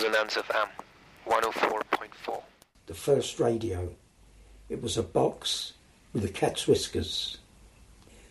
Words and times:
Resonance 0.00 0.36
FM 0.36 0.68
104.4. 1.26 2.42
The 2.86 2.94
first 2.94 3.38
radio. 3.38 3.90
It 4.70 4.80
was 4.80 4.96
a 4.96 5.02
box 5.02 5.74
with 6.14 6.24
a 6.24 6.28
cat's 6.28 6.66
whiskers. 6.66 7.36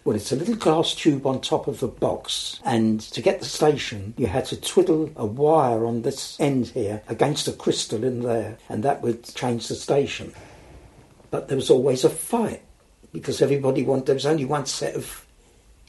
Well, 0.04 0.16
it's 0.16 0.32
a 0.32 0.36
little 0.36 0.56
glass 0.56 0.96
tube 0.96 1.28
on 1.28 1.42
top 1.42 1.68
of 1.68 1.80
the 1.80 1.88
box, 1.88 2.60
and 2.66 3.00
to 3.00 3.22
get 3.22 3.38
the 3.38 3.46
station, 3.46 4.16
you 4.18 4.26
had 4.26 4.46
to 4.46 4.60
twiddle 4.60 5.12
a 5.16 5.28
wire 5.28 5.86
on 5.86 6.02
this 6.02 6.40
end 6.40 6.70
here 6.70 7.04
against 7.08 7.48
a 7.48 7.54
crystal 7.54 8.04
in 8.04 8.24
there, 8.24 8.58
and 8.68 8.82
that 8.82 9.04
would 9.04 9.24
change 9.36 9.68
the 9.68 9.76
station. 9.76 10.34
But 11.30 11.50
there 11.50 11.58
was 11.58 11.70
always 11.70 12.04
a 12.04 12.10
fight 12.10 12.64
because 13.14 13.44
everybody 13.44 13.84
wanted, 13.84 14.08
there 14.08 14.16
was 14.16 14.26
only 14.26 14.46
one 14.46 14.66
set 14.66 14.96
of 14.96 15.24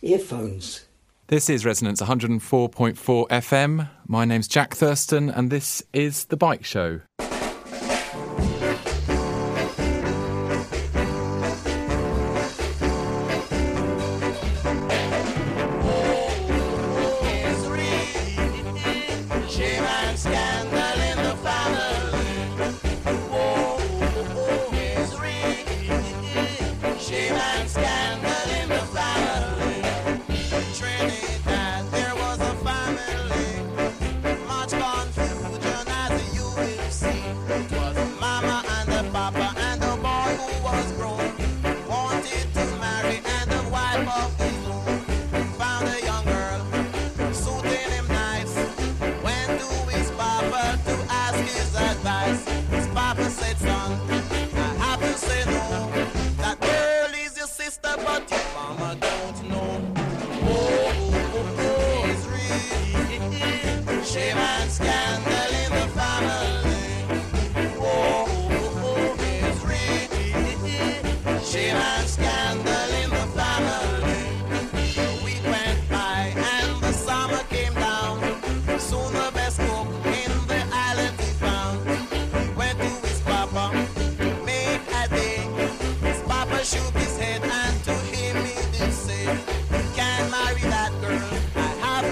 earphones. 0.03 0.85
This 1.31 1.49
is 1.49 1.65
Resonance 1.65 2.03
104.4 2.03 3.29
FM. 3.29 3.89
My 4.09 4.25
name's 4.25 4.49
Jack 4.49 4.75
Thurston, 4.75 5.31
and 5.31 5.49
this 5.49 5.81
is 5.93 6.25
The 6.25 6.37
Bike 6.37 6.64
Show. 6.64 7.03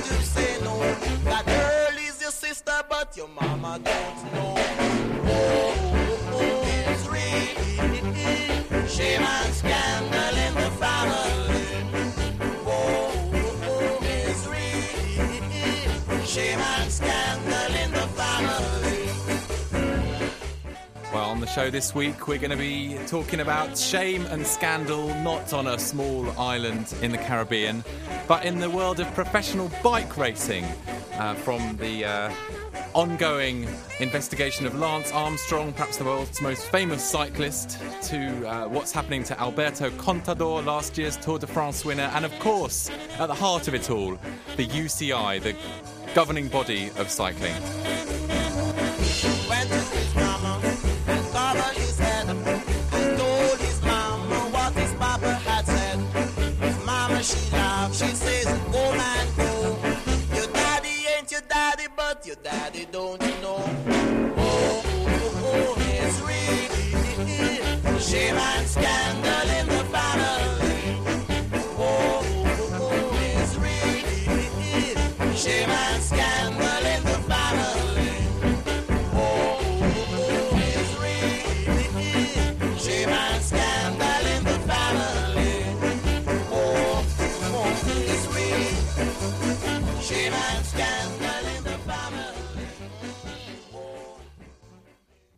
you 0.06 0.20
say 0.22 0.60
no. 0.62 0.78
That 1.24 1.44
girl 1.46 1.98
is 1.98 2.20
your 2.20 2.30
sister, 2.30 2.72
but 2.88 3.16
your 3.16 3.28
mama 3.28 3.78
don't 3.82 4.32
know. 4.32 4.54
Oh, 4.56 5.74
oh, 5.94 6.32
oh, 6.32 6.62
it's 6.90 7.06
really 7.06 8.88
shame 8.88 9.22
and 9.22 9.54
scandal 9.54 10.36
in 10.46 10.54
the 10.54 10.70
family. 10.82 11.66
Oh, 12.66 13.30
oh, 13.34 13.60
oh, 13.70 13.98
it's 14.02 14.46
really 14.46 16.26
shame 16.26 16.58
and 16.60 16.90
scandal. 16.92 17.57
Show 21.48 21.70
this 21.70 21.94
week, 21.94 22.28
we're 22.28 22.38
going 22.38 22.50
to 22.50 22.56
be 22.56 22.98
talking 23.06 23.40
about 23.40 23.76
shame 23.78 24.26
and 24.26 24.46
scandal 24.46 25.08
not 25.22 25.52
on 25.52 25.66
a 25.66 25.78
small 25.78 26.28
island 26.38 26.94
in 27.00 27.10
the 27.10 27.18
Caribbean, 27.18 27.82
but 28.26 28.44
in 28.44 28.58
the 28.58 28.68
world 28.68 29.00
of 29.00 29.12
professional 29.14 29.70
bike 29.82 30.16
racing. 30.16 30.64
Uh, 31.14 31.34
from 31.34 31.76
the 31.78 32.04
uh, 32.04 32.32
ongoing 32.94 33.66
investigation 33.98 34.66
of 34.66 34.74
Lance 34.78 35.10
Armstrong, 35.10 35.72
perhaps 35.72 35.96
the 35.96 36.04
world's 36.04 36.40
most 36.40 36.68
famous 36.68 37.02
cyclist, 37.02 37.78
to 38.02 38.46
uh, 38.46 38.68
what's 38.68 38.92
happening 38.92 39.24
to 39.24 39.40
Alberto 39.40 39.90
Contador, 39.90 40.64
last 40.64 40.96
year's 40.96 41.16
Tour 41.16 41.38
de 41.38 41.46
France 41.46 41.84
winner, 41.84 42.10
and 42.14 42.24
of 42.24 42.38
course, 42.38 42.88
at 43.18 43.26
the 43.26 43.34
heart 43.34 43.66
of 43.66 43.74
it 43.74 43.90
all, 43.90 44.16
the 44.56 44.66
UCI, 44.66 45.42
the 45.42 45.56
governing 46.14 46.48
body 46.48 46.90
of 46.98 47.10
cycling. 47.10 47.54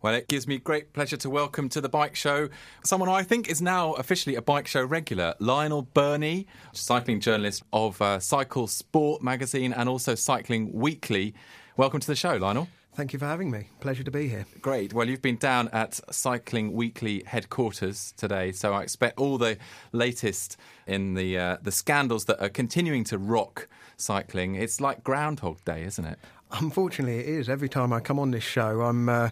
Well, 0.02 0.14
it 0.14 0.28
gives 0.28 0.48
me 0.48 0.56
great 0.56 0.94
pleasure 0.94 1.18
to 1.18 1.28
welcome 1.28 1.68
to 1.68 1.80
the 1.82 1.88
Bike 1.90 2.16
Show 2.16 2.48
someone 2.82 3.10
I 3.10 3.22
think 3.22 3.50
is 3.50 3.60
now 3.60 3.92
officially 3.92 4.34
a 4.34 4.40
Bike 4.40 4.66
Show 4.66 4.82
regular, 4.82 5.34
Lionel 5.40 5.82
Birnie, 5.82 6.46
cycling 6.72 7.20
journalist 7.20 7.64
of 7.70 8.00
uh, 8.00 8.18
Cycle 8.18 8.66
Sport 8.66 9.22
magazine 9.22 9.74
and 9.74 9.90
also 9.90 10.14
Cycling 10.14 10.72
Weekly. 10.72 11.34
Welcome 11.76 12.00
to 12.00 12.06
the 12.06 12.16
show, 12.16 12.36
Lionel. 12.36 12.68
Thank 12.94 13.12
you 13.12 13.18
for 13.18 13.26
having 13.26 13.50
me. 13.50 13.68
Pleasure 13.80 14.02
to 14.02 14.10
be 14.10 14.26
here. 14.26 14.46
Great. 14.62 14.94
Well, 14.94 15.06
you've 15.06 15.20
been 15.20 15.36
down 15.36 15.68
at 15.68 16.00
Cycling 16.10 16.72
Weekly 16.72 17.22
headquarters 17.26 18.14
today, 18.16 18.52
so 18.52 18.72
I 18.72 18.82
expect 18.82 19.18
all 19.18 19.36
the 19.36 19.58
latest 19.92 20.56
in 20.86 21.12
the 21.12 21.38
uh, 21.38 21.56
the 21.60 21.72
scandals 21.72 22.24
that 22.24 22.42
are 22.42 22.48
continuing 22.48 23.04
to 23.04 23.18
rock 23.18 23.68
cycling. 23.98 24.54
It's 24.54 24.80
like 24.80 25.04
Groundhog 25.04 25.62
Day, 25.66 25.84
isn't 25.84 26.04
it? 26.04 26.18
Unfortunately, 26.52 27.18
it 27.18 27.28
is. 27.28 27.48
Every 27.48 27.68
time 27.68 27.92
I 27.92 28.00
come 28.00 28.18
on 28.18 28.32
this 28.32 28.42
show, 28.42 28.80
I'm 28.80 29.08
uh, 29.08 29.30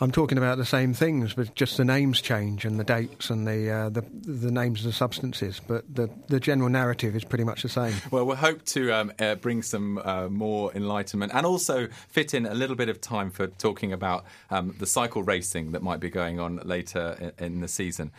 I'm 0.00 0.10
talking 0.10 0.38
about 0.38 0.56
the 0.56 0.64
same 0.64 0.94
things, 0.94 1.34
but 1.34 1.54
just 1.54 1.76
the 1.76 1.84
names 1.84 2.20
change 2.20 2.64
and 2.64 2.80
the 2.80 2.84
dates 2.84 3.30
and 3.30 3.46
the 3.46 3.70
uh, 3.70 3.88
the, 3.90 4.02
the 4.22 4.50
names 4.50 4.80
of 4.80 4.86
the 4.86 4.92
substances. 4.92 5.60
But 5.66 5.84
the 5.94 6.08
the 6.28 6.40
general 6.40 6.70
narrative 6.70 7.14
is 7.14 7.24
pretty 7.24 7.44
much 7.44 7.62
the 7.62 7.68
same. 7.68 7.94
Well, 8.10 8.24
we 8.24 8.36
hope 8.36 8.64
to 8.66 8.92
um, 8.92 9.12
uh, 9.18 9.34
bring 9.34 9.62
some 9.62 9.98
uh, 9.98 10.28
more 10.28 10.72
enlightenment 10.74 11.32
and 11.34 11.44
also 11.44 11.88
fit 12.08 12.32
in 12.32 12.46
a 12.46 12.54
little 12.54 12.76
bit 12.76 12.88
of 12.88 13.00
time 13.00 13.30
for 13.30 13.46
talking 13.46 13.92
about 13.92 14.24
um, 14.50 14.74
the 14.78 14.86
cycle 14.86 15.22
racing 15.22 15.72
that 15.72 15.82
might 15.82 16.00
be 16.00 16.08
going 16.08 16.40
on 16.40 16.56
later 16.64 17.32
in, 17.38 17.44
in 17.44 17.60
the 17.60 17.68
season. 17.68 18.10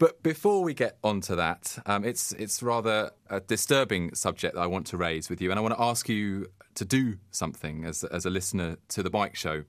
But 0.00 0.22
before 0.22 0.62
we 0.62 0.72
get 0.72 0.96
onto 1.04 1.36
that, 1.36 1.76
um, 1.84 2.06
it's 2.06 2.32
it's 2.32 2.62
rather 2.62 3.10
a 3.28 3.40
disturbing 3.40 4.14
subject 4.14 4.54
that 4.54 4.62
I 4.62 4.66
want 4.66 4.86
to 4.86 4.96
raise 4.96 5.28
with 5.28 5.42
you, 5.42 5.50
and 5.50 5.58
I 5.58 5.62
want 5.62 5.74
to 5.74 5.82
ask 5.82 6.08
you 6.08 6.46
to 6.76 6.86
do 6.86 7.18
something 7.30 7.84
as 7.84 8.02
as 8.04 8.24
a 8.24 8.30
listener 8.30 8.78
to 8.88 9.02
the 9.02 9.10
Bike 9.10 9.36
Show. 9.36 9.64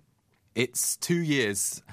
It's 0.56 0.96
two 0.96 1.22
years 1.22 1.84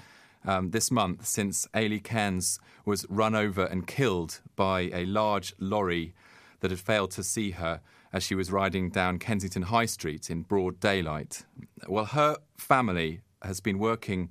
um, 0.46 0.70
this 0.70 0.88
month 0.92 1.26
since 1.26 1.66
Eilidh 1.74 2.04
Cairns 2.04 2.60
was 2.84 3.04
run 3.08 3.34
over 3.34 3.64
and 3.64 3.88
killed 3.88 4.40
by 4.54 4.82
a 4.92 5.04
large 5.04 5.52
lorry 5.58 6.14
that 6.60 6.70
had 6.70 6.78
failed 6.78 7.10
to 7.12 7.24
see 7.24 7.50
her 7.50 7.80
as 8.12 8.22
she 8.22 8.36
was 8.36 8.52
riding 8.52 8.88
down 8.88 9.18
Kensington 9.18 9.62
High 9.62 9.86
Street 9.86 10.30
in 10.30 10.42
broad 10.42 10.78
daylight. 10.78 11.44
Well, 11.88 12.04
her 12.04 12.36
family 12.56 13.20
has 13.42 13.58
been 13.60 13.80
working 13.80 14.30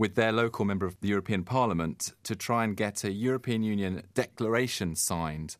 with 0.00 0.14
their 0.14 0.32
local 0.32 0.64
member 0.64 0.86
of 0.86 0.98
the 1.02 1.08
European 1.08 1.44
Parliament 1.44 2.14
to 2.22 2.34
try 2.34 2.64
and 2.64 2.74
get 2.74 3.04
a 3.04 3.12
European 3.12 3.62
Union 3.62 4.02
declaration 4.14 4.96
signed 4.96 5.58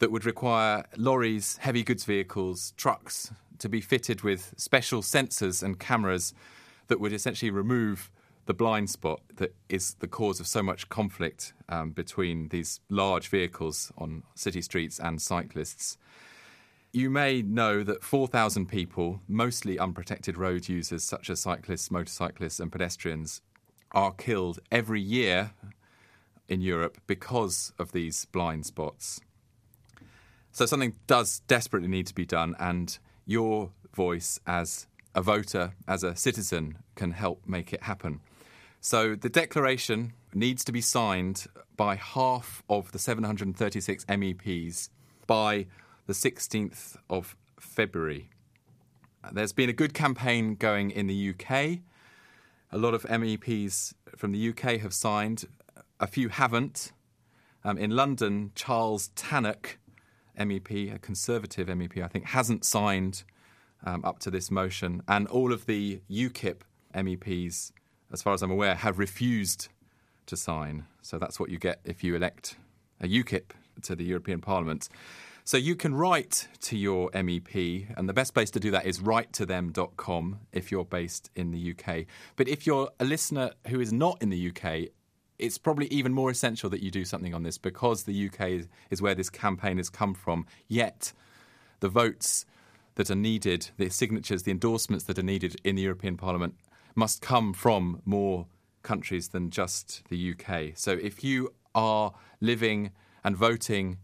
that 0.00 0.12
would 0.12 0.26
require 0.26 0.84
lorries, 0.98 1.56
heavy 1.56 1.82
goods 1.82 2.04
vehicles, 2.04 2.74
trucks 2.76 3.32
to 3.58 3.66
be 3.66 3.80
fitted 3.80 4.20
with 4.20 4.52
special 4.58 5.00
sensors 5.00 5.62
and 5.62 5.80
cameras 5.80 6.34
that 6.88 7.00
would 7.00 7.10
essentially 7.10 7.50
remove 7.50 8.10
the 8.44 8.52
blind 8.52 8.90
spot 8.90 9.22
that 9.36 9.54
is 9.70 9.94
the 10.00 10.06
cause 10.06 10.40
of 10.40 10.46
so 10.46 10.62
much 10.62 10.90
conflict 10.90 11.54
um, 11.70 11.92
between 11.92 12.48
these 12.48 12.80
large 12.90 13.28
vehicles 13.28 13.90
on 13.96 14.24
city 14.34 14.60
streets 14.60 15.00
and 15.00 15.22
cyclists. 15.22 15.96
You 16.98 17.10
may 17.10 17.42
know 17.42 17.84
that 17.84 18.02
4,000 18.02 18.66
people, 18.66 19.20
mostly 19.28 19.78
unprotected 19.78 20.36
road 20.36 20.68
users 20.68 21.04
such 21.04 21.30
as 21.30 21.38
cyclists, 21.38 21.92
motorcyclists, 21.92 22.58
and 22.58 22.72
pedestrians, 22.72 23.40
are 23.92 24.10
killed 24.10 24.58
every 24.72 25.00
year 25.00 25.52
in 26.48 26.60
Europe 26.60 26.98
because 27.06 27.72
of 27.78 27.92
these 27.92 28.24
blind 28.24 28.66
spots. 28.66 29.20
So 30.50 30.66
something 30.66 30.96
does 31.06 31.38
desperately 31.46 31.88
need 31.88 32.08
to 32.08 32.14
be 32.16 32.26
done, 32.26 32.56
and 32.58 32.98
your 33.26 33.70
voice 33.94 34.40
as 34.44 34.88
a 35.14 35.22
voter, 35.22 35.74
as 35.86 36.02
a 36.02 36.16
citizen, 36.16 36.78
can 36.96 37.12
help 37.12 37.42
make 37.46 37.72
it 37.72 37.84
happen. 37.84 38.18
So 38.80 39.14
the 39.14 39.28
declaration 39.28 40.14
needs 40.34 40.64
to 40.64 40.72
be 40.72 40.80
signed 40.80 41.46
by 41.76 41.94
half 41.94 42.64
of 42.68 42.90
the 42.90 42.98
736 42.98 44.04
MEPs 44.06 44.88
by 45.28 45.66
the 46.08 46.12
16th 46.14 46.96
of 47.08 47.36
February. 47.60 48.30
There's 49.30 49.52
been 49.52 49.68
a 49.68 49.72
good 49.72 49.94
campaign 49.94 50.56
going 50.56 50.90
in 50.90 51.06
the 51.06 51.30
UK. 51.30 51.80
A 52.72 52.78
lot 52.78 52.94
of 52.94 53.04
MEPs 53.04 53.94
from 54.16 54.32
the 54.32 54.48
UK 54.48 54.80
have 54.80 54.92
signed, 54.92 55.44
a 56.00 56.08
few 56.08 56.30
haven't. 56.30 56.90
Um, 57.62 57.78
in 57.78 57.90
London, 57.90 58.50
Charles 58.56 59.10
Tannock, 59.14 59.76
MEP, 60.36 60.92
a 60.92 60.98
Conservative 60.98 61.68
MEP, 61.68 62.02
I 62.02 62.08
think, 62.08 62.24
hasn't 62.24 62.64
signed 62.64 63.22
um, 63.84 64.04
up 64.04 64.18
to 64.20 64.30
this 64.30 64.50
motion. 64.50 65.02
And 65.06 65.28
all 65.28 65.52
of 65.52 65.66
the 65.66 66.00
UKIP 66.10 66.62
MEPs 66.94 67.72
as 68.12 68.22
far 68.22 68.32
as 68.32 68.42
I'm 68.42 68.50
aware, 68.50 68.74
have 68.74 68.98
refused 68.98 69.68
to 70.26 70.36
sign. 70.36 70.86
So 71.02 71.18
that's 71.18 71.38
what 71.38 71.50
you 71.50 71.58
get 71.58 71.80
if 71.84 72.02
you 72.02 72.14
elect 72.14 72.56
a 73.00 73.06
UKIP 73.06 73.50
to 73.82 73.94
the 73.94 74.04
European 74.04 74.40
Parliament. 74.40 74.88
So 75.48 75.56
you 75.56 75.76
can 75.76 75.94
write 75.94 76.46
to 76.60 76.76
your 76.76 77.10
MEP, 77.12 77.96
and 77.96 78.06
the 78.06 78.12
best 78.12 78.34
place 78.34 78.50
to 78.50 78.60
do 78.60 78.70
that 78.70 78.84
is 78.84 78.98
writetothem.com 78.98 80.40
if 80.52 80.70
you're 80.70 80.84
based 80.84 81.30
in 81.34 81.52
the 81.52 81.72
UK. 81.72 82.04
But 82.36 82.48
if 82.48 82.66
you're 82.66 82.90
a 83.00 83.06
listener 83.06 83.52
who 83.68 83.80
is 83.80 83.90
not 83.90 84.20
in 84.20 84.28
the 84.28 84.50
UK, 84.50 84.90
it's 85.38 85.56
probably 85.56 85.86
even 85.86 86.12
more 86.12 86.30
essential 86.30 86.68
that 86.68 86.82
you 86.82 86.90
do 86.90 87.06
something 87.06 87.32
on 87.32 87.44
this 87.44 87.56
because 87.56 88.02
the 88.02 88.28
UK 88.28 88.66
is 88.90 89.00
where 89.00 89.14
this 89.14 89.30
campaign 89.30 89.78
has 89.78 89.88
come 89.88 90.12
from. 90.12 90.44
Yet, 90.68 91.14
the 91.80 91.88
votes 91.88 92.44
that 92.96 93.10
are 93.10 93.14
needed, 93.14 93.70
the 93.78 93.88
signatures, 93.88 94.42
the 94.42 94.50
endorsements 94.50 95.06
that 95.06 95.18
are 95.18 95.22
needed 95.22 95.56
in 95.64 95.76
the 95.76 95.82
European 95.82 96.18
Parliament 96.18 96.56
must 96.94 97.22
come 97.22 97.54
from 97.54 98.02
more 98.04 98.48
countries 98.82 99.28
than 99.28 99.48
just 99.48 100.02
the 100.10 100.34
UK. 100.34 100.72
So 100.74 100.92
if 100.92 101.24
you 101.24 101.54
are 101.74 102.12
living 102.38 102.90
and 103.24 103.34
voting 103.34 103.96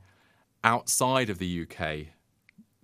outside 0.64 1.28
of 1.28 1.38
the 1.38 1.62
UK, 1.62 2.06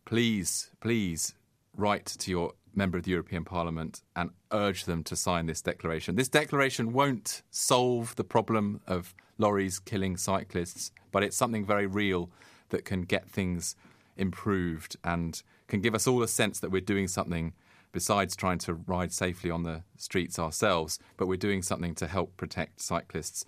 please, 0.04 0.70
please 0.80 1.34
write 1.74 2.04
to 2.06 2.30
your 2.30 2.52
member 2.74 2.98
of 2.98 3.04
the 3.04 3.10
European 3.10 3.44
Parliament 3.44 4.02
and 4.14 4.30
urge 4.52 4.84
them 4.84 5.02
to 5.02 5.16
sign 5.16 5.46
this 5.46 5.62
declaration. 5.62 6.14
This 6.14 6.28
declaration 6.28 6.92
won't 6.92 7.42
solve 7.50 8.14
the 8.16 8.24
problem 8.24 8.80
of 8.86 9.14
lorries 9.38 9.80
killing 9.80 10.16
cyclists, 10.16 10.92
but 11.10 11.24
it's 11.24 11.36
something 11.36 11.64
very 11.64 11.86
real 11.86 12.30
that 12.68 12.84
can 12.84 13.02
get 13.02 13.28
things 13.28 13.74
improved 14.16 14.96
and 15.02 15.42
can 15.66 15.80
give 15.80 15.94
us 15.94 16.06
all 16.06 16.22
a 16.22 16.28
sense 16.28 16.60
that 16.60 16.70
we're 16.70 16.80
doing 16.80 17.08
something 17.08 17.54
besides 17.92 18.36
trying 18.36 18.58
to 18.58 18.74
ride 18.74 19.12
safely 19.12 19.50
on 19.50 19.64
the 19.64 19.82
streets 19.96 20.38
ourselves, 20.38 20.98
but 21.16 21.26
we're 21.26 21.36
doing 21.36 21.62
something 21.62 21.94
to 21.94 22.06
help 22.06 22.36
protect 22.36 22.80
cyclists. 22.80 23.44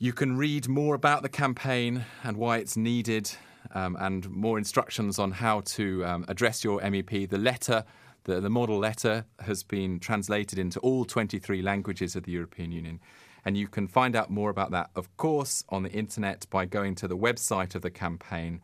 You 0.00 0.12
can 0.12 0.36
read 0.36 0.68
more 0.68 0.94
about 0.94 1.22
the 1.22 1.28
campaign 1.28 2.04
and 2.22 2.36
why 2.36 2.58
it's 2.58 2.76
needed, 2.76 3.32
um, 3.74 3.96
and 3.98 4.30
more 4.30 4.56
instructions 4.56 5.18
on 5.18 5.32
how 5.32 5.62
to 5.62 6.04
um, 6.04 6.24
address 6.28 6.62
your 6.62 6.80
MEP. 6.80 7.28
The 7.28 7.36
letter, 7.36 7.84
the, 8.22 8.40
the 8.40 8.48
model 8.48 8.78
letter, 8.78 9.24
has 9.40 9.64
been 9.64 9.98
translated 9.98 10.56
into 10.56 10.78
all 10.80 11.04
23 11.04 11.62
languages 11.62 12.14
of 12.14 12.22
the 12.22 12.30
European 12.30 12.70
Union. 12.70 13.00
And 13.44 13.56
you 13.56 13.66
can 13.66 13.88
find 13.88 14.14
out 14.14 14.30
more 14.30 14.50
about 14.50 14.70
that, 14.70 14.90
of 14.94 15.16
course, 15.16 15.64
on 15.68 15.82
the 15.82 15.90
internet 15.90 16.46
by 16.48 16.64
going 16.64 16.94
to 16.96 17.06
the 17.08 17.16
website 17.16 17.74
of 17.74 17.82
the 17.82 17.90
campaign 17.90 18.60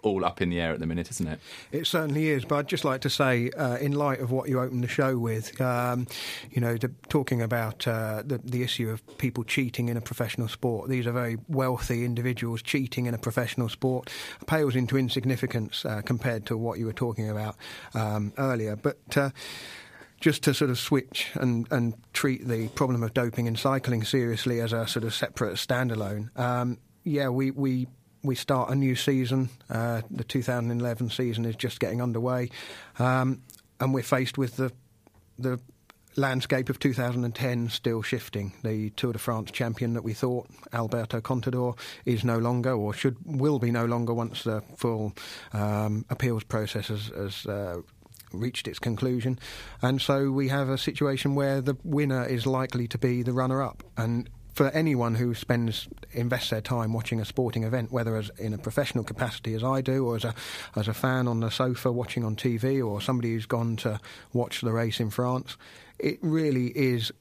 all 0.06 0.24
up 0.24 0.42
in 0.42 0.50
the 0.50 0.60
air 0.60 0.74
at 0.74 0.80
the 0.80 0.86
minute, 0.86 1.10
isn't 1.12 1.28
it? 1.28 1.40
It 1.72 1.88
certainly 1.88 2.30
is, 2.30 2.46
but 2.46 2.56
I'd 2.56 2.68
just 2.68 2.86
like 2.86 3.02
to 3.02 3.10
say, 3.10 3.50
uh, 3.52 3.78
in 3.78 3.94
light 3.94 4.20
of 4.20 4.32
what 4.32 4.50
you 4.50 4.60
opened 4.60 4.84
the 4.84 4.88
show 4.88 5.18
with, 5.18 5.60
um, 5.60 6.08
you 6.52 6.62
know, 6.62 6.78
the, 6.78 6.92
talking 7.10 7.42
about 7.42 7.88
uh, 7.88 8.24
the, 8.26 8.38
the 8.38 8.64
issue 8.64 8.90
of 8.90 9.06
people 9.18 9.44
cheating 9.44 9.90
in 9.90 9.98
a 9.98 10.02
professional 10.02 10.48
sport, 10.48 10.90
these 10.90 11.08
are 11.08 11.12
very 11.12 11.38
wealthy 11.48 12.06
individuals 12.06 12.62
cheating 12.62 13.06
in 13.06 13.14
a 13.14 13.18
professional 13.18 13.70
sport, 13.70 14.10
pales 14.48 14.76
into 14.76 14.98
insignificance 14.98 15.86
uh, 15.86 16.02
compared 16.02 16.46
to 16.46 16.58
what 16.58 16.80
you 16.80 16.86
were 16.86 16.94
talking 16.94 17.30
about 17.30 17.56
um, 17.94 18.32
earlier. 18.38 18.76
But 18.76 19.18
uh, 19.18 19.30
just 20.20 20.44
to 20.44 20.54
sort 20.54 20.72
of 20.72 20.78
switch 20.78 21.32
and, 21.36 21.68
and 21.72 21.94
treat 22.14 22.48
the 22.48 22.68
problem 22.70 23.04
of 23.04 23.14
doping 23.14 23.48
in 23.48 23.56
cycling 23.56 24.04
seriously 24.04 24.60
as 24.60 24.74
a 24.74 24.88
sort 24.88 25.04
of 25.04 25.14
separate 25.14 25.56
standalone. 25.56 26.38
Um, 26.40 26.78
yeah, 27.04 27.30
we, 27.30 27.52
we 27.52 27.88
we 28.26 28.36
start 28.36 28.70
a 28.70 28.76
new 28.76 28.96
season. 28.96 29.50
Uh, 29.70 30.02
the 30.10 30.24
2011 30.24 31.10
season 31.10 31.46
is 31.46 31.56
just 31.56 31.80
getting 31.80 32.02
underway, 32.02 32.50
um, 33.00 33.42
and 33.80 33.94
we're 33.94 34.04
faced 34.04 34.38
with 34.38 34.58
the 34.58 34.72
the 35.38 35.60
landscape 36.18 36.70
of 36.70 36.80
2010 36.80 37.70
still 37.70 38.02
shifting. 38.02 38.54
The 38.64 38.90
Tour 38.92 39.14
de 39.14 39.20
France 39.20 39.52
champion 39.52 39.94
that 39.94 40.04
we 40.04 40.14
thought 40.14 40.48
Alberto 40.72 41.20
Contador 41.20 41.78
is 42.06 42.24
no 42.24 42.38
longer, 42.38 42.72
or 42.72 42.94
should 42.94 43.18
will 43.26 43.60
be 43.60 43.72
no 43.72 43.86
longer 43.86 44.14
once 44.14 44.44
the 44.44 44.64
full 44.76 45.14
um, 45.54 46.06
appeals 46.10 46.44
process 46.44 46.88
has. 46.88 47.08
has 47.08 47.46
uh, 47.46 47.82
reached 48.32 48.68
its 48.68 48.80
conclusion, 48.80 49.40
and 49.82 50.02
so 50.02 50.30
we 50.30 50.50
have 50.50 50.68
a 50.68 50.78
situation 50.78 51.36
where 51.36 51.62
the 51.62 51.78
winner 51.86 52.26
is 52.26 52.46
likely 52.46 52.86
to 52.86 52.98
be 52.98 53.22
the 53.22 53.32
runner-up, 53.32 53.82
and 53.96 54.30
for 54.56 54.70
anyone 54.70 55.16
who 55.16 55.36
spends 55.36 55.90
invests 56.14 56.50
their 56.50 56.62
time 56.62 56.94
watching 56.94 57.20
a 57.20 57.26
sporting 57.26 57.64
event, 57.64 57.92
whether 57.92 58.16
as 58.16 58.32
in 58.38 58.54
a 58.54 58.58
professional 58.58 59.04
capacity 59.04 59.54
as 59.54 59.66
I 59.66 59.82
do, 59.82 60.08
or 60.08 60.16
as 60.16 60.24
a 60.24 60.34
as 60.78 60.88
a 60.88 60.94
fan 60.94 61.28
on 61.28 61.42
the 61.42 61.52
sofa 61.52 61.92
watching 61.92 62.24
on 62.24 62.38
TV, 62.38 62.84
or 62.84 63.02
somebody 63.02 63.34
who's 63.34 63.46
gone 63.46 63.76
to 63.78 64.00
watch 64.32 64.62
the 64.62 64.72
race 64.72 65.02
in 65.02 65.10
France, 65.10 65.58
it 66.00 66.20
really 66.22 66.68
is 66.68 67.12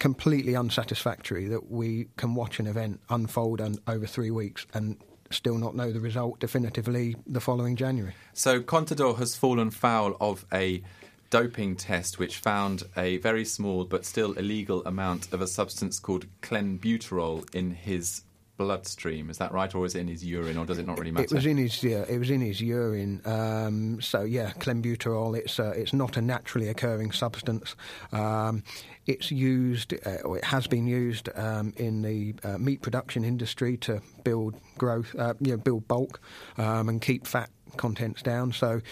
completely 0.00 0.56
unsatisfactory 0.56 1.46
that 1.46 1.70
we 1.70 2.08
can 2.16 2.34
watch 2.34 2.58
an 2.58 2.66
event 2.66 3.00
unfold 3.08 3.60
un- 3.60 3.78
over 3.86 4.06
three 4.06 4.32
weeks 4.32 4.66
and 4.74 4.96
still 5.30 5.56
not 5.56 5.76
know 5.76 5.92
the 5.92 6.00
result 6.00 6.40
definitively 6.40 7.14
the 7.24 7.40
following 7.40 7.76
January. 7.76 8.14
So 8.32 8.60
Contador 8.60 9.16
has 9.18 9.36
fallen 9.36 9.70
foul 9.70 10.16
of 10.20 10.44
a 10.52 10.82
doping 11.34 11.74
test 11.74 12.20
which 12.20 12.36
found 12.36 12.84
a 12.96 13.16
very 13.16 13.44
small 13.44 13.84
but 13.84 14.04
still 14.04 14.34
illegal 14.34 14.84
amount 14.86 15.32
of 15.32 15.40
a 15.40 15.48
substance 15.48 15.98
called 15.98 16.24
clenbuterol 16.42 17.44
in 17.52 17.72
his 17.72 18.22
bloodstream. 18.56 19.28
Is 19.28 19.38
that 19.38 19.50
right, 19.50 19.74
or 19.74 19.84
is 19.84 19.96
it 19.96 20.02
in 20.02 20.06
his 20.06 20.24
urine, 20.24 20.56
or 20.56 20.64
does 20.64 20.78
it 20.78 20.86
not 20.86 20.96
really 20.96 21.10
matter? 21.10 21.24
It 21.24 21.32
was 21.32 21.44
in 21.44 21.56
his 21.56 21.82
yeah, 21.82 22.04
it 22.08 22.18
was 22.18 22.30
in 22.30 22.40
his 22.40 22.60
urine. 22.60 23.20
Um, 23.24 24.00
so 24.00 24.22
yeah, 24.22 24.52
clenbuterol. 24.60 25.36
It's 25.36 25.58
uh, 25.58 25.72
it's 25.74 25.92
not 25.92 26.16
a 26.16 26.22
naturally 26.22 26.68
occurring 26.68 27.10
substance. 27.10 27.74
Um, 28.12 28.62
it's 29.06 29.32
used, 29.32 29.92
uh, 30.06 30.22
or 30.24 30.38
it 30.38 30.44
has 30.44 30.68
been 30.68 30.86
used 30.86 31.30
um, 31.34 31.72
in 31.76 32.02
the 32.02 32.36
uh, 32.44 32.58
meat 32.58 32.80
production 32.80 33.24
industry 33.24 33.76
to 33.78 34.00
build 34.22 34.54
growth, 34.78 35.12
uh, 35.18 35.34
you 35.40 35.50
know, 35.50 35.56
build 35.56 35.88
bulk, 35.88 36.20
um, 36.58 36.88
and 36.88 37.02
keep 37.02 37.26
fat 37.26 37.50
contents 37.76 38.22
down. 38.22 38.52
So 38.52 38.82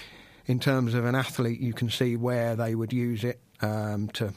in 0.47 0.59
terms 0.59 0.95
of 0.95 1.05
an 1.05 1.15
athlete, 1.15 1.61
you 1.61 1.73
can 1.73 1.91
see 1.91 2.17
where 2.17 2.57
they 2.57 2.75
would 2.75 2.93
use 2.93 3.25
it 3.25 3.41
um, 3.61 4.09
to 4.09 4.33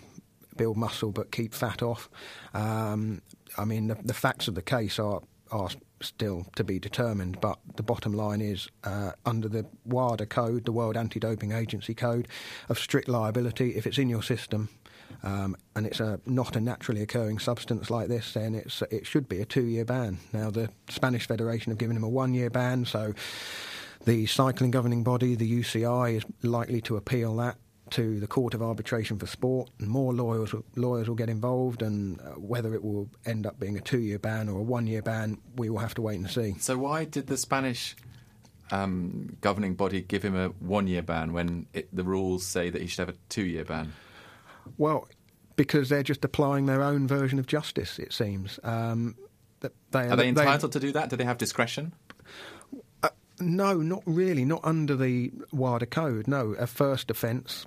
build 0.56 0.78
muscle 0.78 1.12
but 1.12 1.32
keep 1.32 1.54
fat 1.54 1.82
off. 1.82 2.10
Um, 2.54 3.22
I 3.58 3.66
mean, 3.66 3.88
the, 3.88 3.96
the, 3.96 4.14
facts 4.14 4.48
of 4.48 4.56
the 4.56 4.62
case 4.62 5.00
are 5.00 5.22
are 5.52 5.70
still 6.02 6.46
to 6.56 6.64
be 6.64 6.80
determined, 6.80 7.40
but 7.40 7.60
the 7.76 7.84
bottom 7.84 8.14
line 8.14 8.42
is 8.42 8.68
uh, 8.84 9.12
under 9.26 9.48
the 9.48 9.66
WADA 9.86 10.26
code, 10.26 10.66
the 10.66 10.72
World 10.72 10.98
Anti-Doping 10.98 11.52
Agency 11.52 11.94
code 11.94 12.28
of 12.68 12.80
strict 12.80 13.08
liability, 13.08 13.76
if 13.76 13.86
it's 13.86 13.98
in 13.98 14.10
your 14.10 14.24
system. 14.24 14.70
Um, 15.24 15.56
and 15.76 15.86
it's 15.86 16.00
a, 16.00 16.20
not 16.26 16.56
a 16.56 16.60
naturally 16.60 17.02
occurring 17.02 17.40
substance 17.40 17.90
like 17.90 18.08
this, 18.08 18.34
then 18.34 18.56
it's, 18.56 18.82
it 18.92 19.06
should 19.06 19.30
be 19.30 19.40
a 19.40 19.46
two-year 19.46 19.86
ban. 19.86 20.18
Now, 20.34 20.50
the 20.50 20.70
Spanish 20.90 21.28
Federation 21.28 21.72
have 21.72 21.78
given 21.78 21.96
him 21.96 22.04
a 22.04 22.10
one-year 22.10 22.50
ban, 22.50 22.86
so 22.86 23.14
the 24.06 24.26
cycling 24.28 24.72
governing 24.72 25.04
body, 25.04 25.36
the 25.36 25.62
UCI, 25.62 26.18
is 26.18 26.26
likely 26.42 26.82
to 26.82 26.98
appeal 26.98 27.36
that 27.38 27.58
to 27.92 28.20
the 28.20 28.28
Court 28.28 28.54
of 28.54 28.62
Arbitration 28.62 29.20
for 29.20 29.28
Sport, 29.28 29.70
and 29.80 29.88
more 29.88 30.14
lawyers 30.14 30.54
lawyers 30.76 31.08
will 31.08 31.16
get 31.16 31.30
involved. 31.30 31.82
And 31.82 32.20
uh, 32.20 32.32
whether 32.34 32.74
it 32.74 32.84
will 32.84 33.10
end 33.26 33.46
up 33.46 33.60
being 33.60 33.78
a 33.78 33.82
two-year 33.82 34.20
ban 34.20 34.50
or 34.50 34.60
a 34.60 34.64
one-year 34.64 35.02
ban, 35.02 35.38
we 35.56 35.70
will 35.70 35.80
have 35.80 35.94
to 35.96 36.02
wait 36.02 36.20
and 36.20 36.30
see. 36.30 36.56
So 36.60 36.78
why 36.78 37.06
did 37.06 37.28
the 37.28 37.38
Spanish 37.38 37.96
um, 38.72 39.38
governing 39.42 39.76
body 39.76 40.02
give 40.02 40.24
him 40.24 40.36
a 40.36 40.50
one-year 40.50 41.04
ban 41.04 41.34
when 41.34 41.68
it, 41.74 41.96
the 41.96 42.04
rules 42.04 42.46
say 42.46 42.70
that 42.70 42.82
he 42.82 42.88
should 42.88 43.08
have 43.08 43.16
a 43.16 43.18
two-year 43.30 43.66
ban? 43.66 43.94
Well, 44.78 45.08
because 45.56 45.90
they're 45.90 46.04
just 46.04 46.26
applying 46.26 46.66
their 46.66 46.82
own 46.82 47.08
version 47.08 47.40
of 47.40 47.46
justice. 47.48 48.00
It 48.00 48.14
seems. 48.14 48.60
Um, 48.64 49.16
they, 49.62 49.70
are 50.00 50.16
they 50.16 50.28
entitled 50.28 50.74
they, 50.74 50.80
to 50.80 50.86
do 50.88 50.92
that? 50.94 51.10
Do 51.10 51.16
they 51.16 51.24
have 51.24 51.38
discretion? 51.38 51.94
No, 53.40 53.78
not 53.78 54.04
really. 54.06 54.46
Not 54.46 54.62
under 54.64 54.96
the 54.96 55.32
WADA 55.52 55.88
code. 55.88 56.28
No, 56.28 56.54
a 56.54 56.68
first 56.68 57.12
offence, 57.12 57.66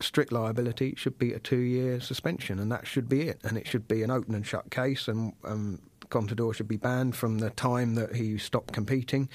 strict 0.00 0.32
liability, 0.32 0.94
should 0.96 1.18
be 1.18 1.32
a 1.32 1.38
two-year 1.38 2.00
suspension, 2.00 2.58
and 2.58 2.70
that 2.70 2.86
should 2.86 3.08
be 3.08 3.22
it. 3.22 3.40
And 3.42 3.58
it 3.58 3.66
should 3.66 3.88
be 3.88 4.02
an 4.02 4.10
open 4.10 4.34
and 4.34 4.46
shut 4.46 4.70
case, 4.70 5.08
and 5.08 5.32
um, 5.44 5.80
Contador 6.08 6.54
should 6.54 6.68
be 6.68 6.76
banned 6.76 7.16
from 7.16 7.38
the 7.38 7.50
time 7.50 7.94
that 7.96 8.14
he 8.14 8.38
stopped 8.38 8.72
competing. 8.72 9.28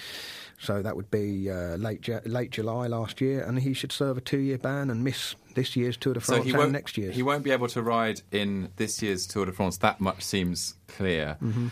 So 0.60 0.82
that 0.82 0.96
would 0.96 1.12
be 1.12 1.50
uh, 1.50 1.76
late 1.76 2.08
late 2.26 2.52
July 2.52 2.88
last 2.88 3.22
year, 3.22 3.44
and 3.44 3.60
he 3.60 3.74
should 3.74 3.92
serve 3.92 4.18
a 4.18 4.22
two-year 4.22 4.58
ban 4.58 4.90
and 4.90 5.04
miss 5.04 5.36
this 5.56 5.76
year's 5.76 5.98
Tour 5.98 6.14
de 6.14 6.20
France 6.20 6.50
so 6.50 6.62
and 6.62 6.72
next 6.72 6.98
year's. 6.98 7.16
He 7.16 7.24
won't 7.24 7.44
be 7.44 7.52
able 7.52 7.68
to 7.68 7.82
ride 7.82 8.22
in 8.32 8.70
this 8.78 9.02
year's 9.02 9.28
Tour 9.28 9.46
de 9.46 9.52
France. 9.52 9.78
That 9.78 10.00
much 10.00 10.24
seems 10.24 10.76
clear. 10.88 11.38
Mm-hmm. 11.44 11.68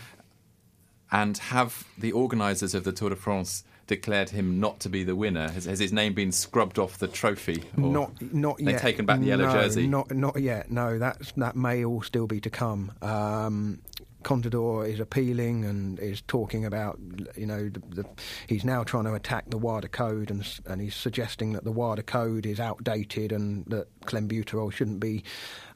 And 1.10 1.36
have 1.36 1.84
the 1.98 2.12
organisers 2.12 2.74
of 2.74 2.84
the 2.84 2.92
Tour 2.92 3.10
de 3.10 3.16
France 3.16 3.64
declared 3.94 4.30
him 4.30 4.58
not 4.58 4.80
to 4.80 4.88
be 4.88 5.04
the 5.04 5.14
winner? 5.14 5.50
Has, 5.50 5.66
has 5.66 5.78
his 5.78 5.92
name 5.92 6.14
been 6.14 6.32
scrubbed 6.32 6.78
off 6.78 6.98
the 6.98 7.08
trophy? 7.08 7.62
not, 7.76 8.20
not 8.32 8.58
yet. 8.58 8.66
They've 8.66 8.80
taken 8.80 9.04
back 9.04 9.20
the 9.20 9.26
yellow 9.26 9.46
no, 9.46 9.52
jersey. 9.52 9.86
Not, 9.86 10.10
not 10.10 10.40
yet. 10.40 10.70
No, 10.70 10.98
that's 10.98 11.32
that 11.32 11.56
may 11.56 11.84
all 11.84 12.00
still 12.00 12.26
be 12.26 12.40
to 12.40 12.50
come. 12.50 12.92
Um, 13.02 13.80
Contador 14.22 14.88
is 14.88 15.00
appealing 15.00 15.64
and 15.64 15.98
is 15.98 16.22
talking 16.22 16.64
about, 16.64 16.98
you 17.36 17.46
know, 17.46 17.68
the, 17.68 17.82
the, 17.90 18.04
he's 18.46 18.64
now 18.64 18.84
trying 18.84 19.04
to 19.04 19.14
attack 19.14 19.50
the 19.50 19.58
WADA 19.58 19.88
code 19.88 20.30
and, 20.30 20.46
and 20.66 20.80
he's 20.80 20.94
suggesting 20.94 21.52
that 21.52 21.64
the 21.64 21.72
WADA 21.72 22.04
code 22.04 22.46
is 22.46 22.60
outdated 22.60 23.32
and 23.32 23.64
that 23.66 23.88
clenbuterol 24.06 24.72
shouldn't 24.72 25.00
be, 25.00 25.24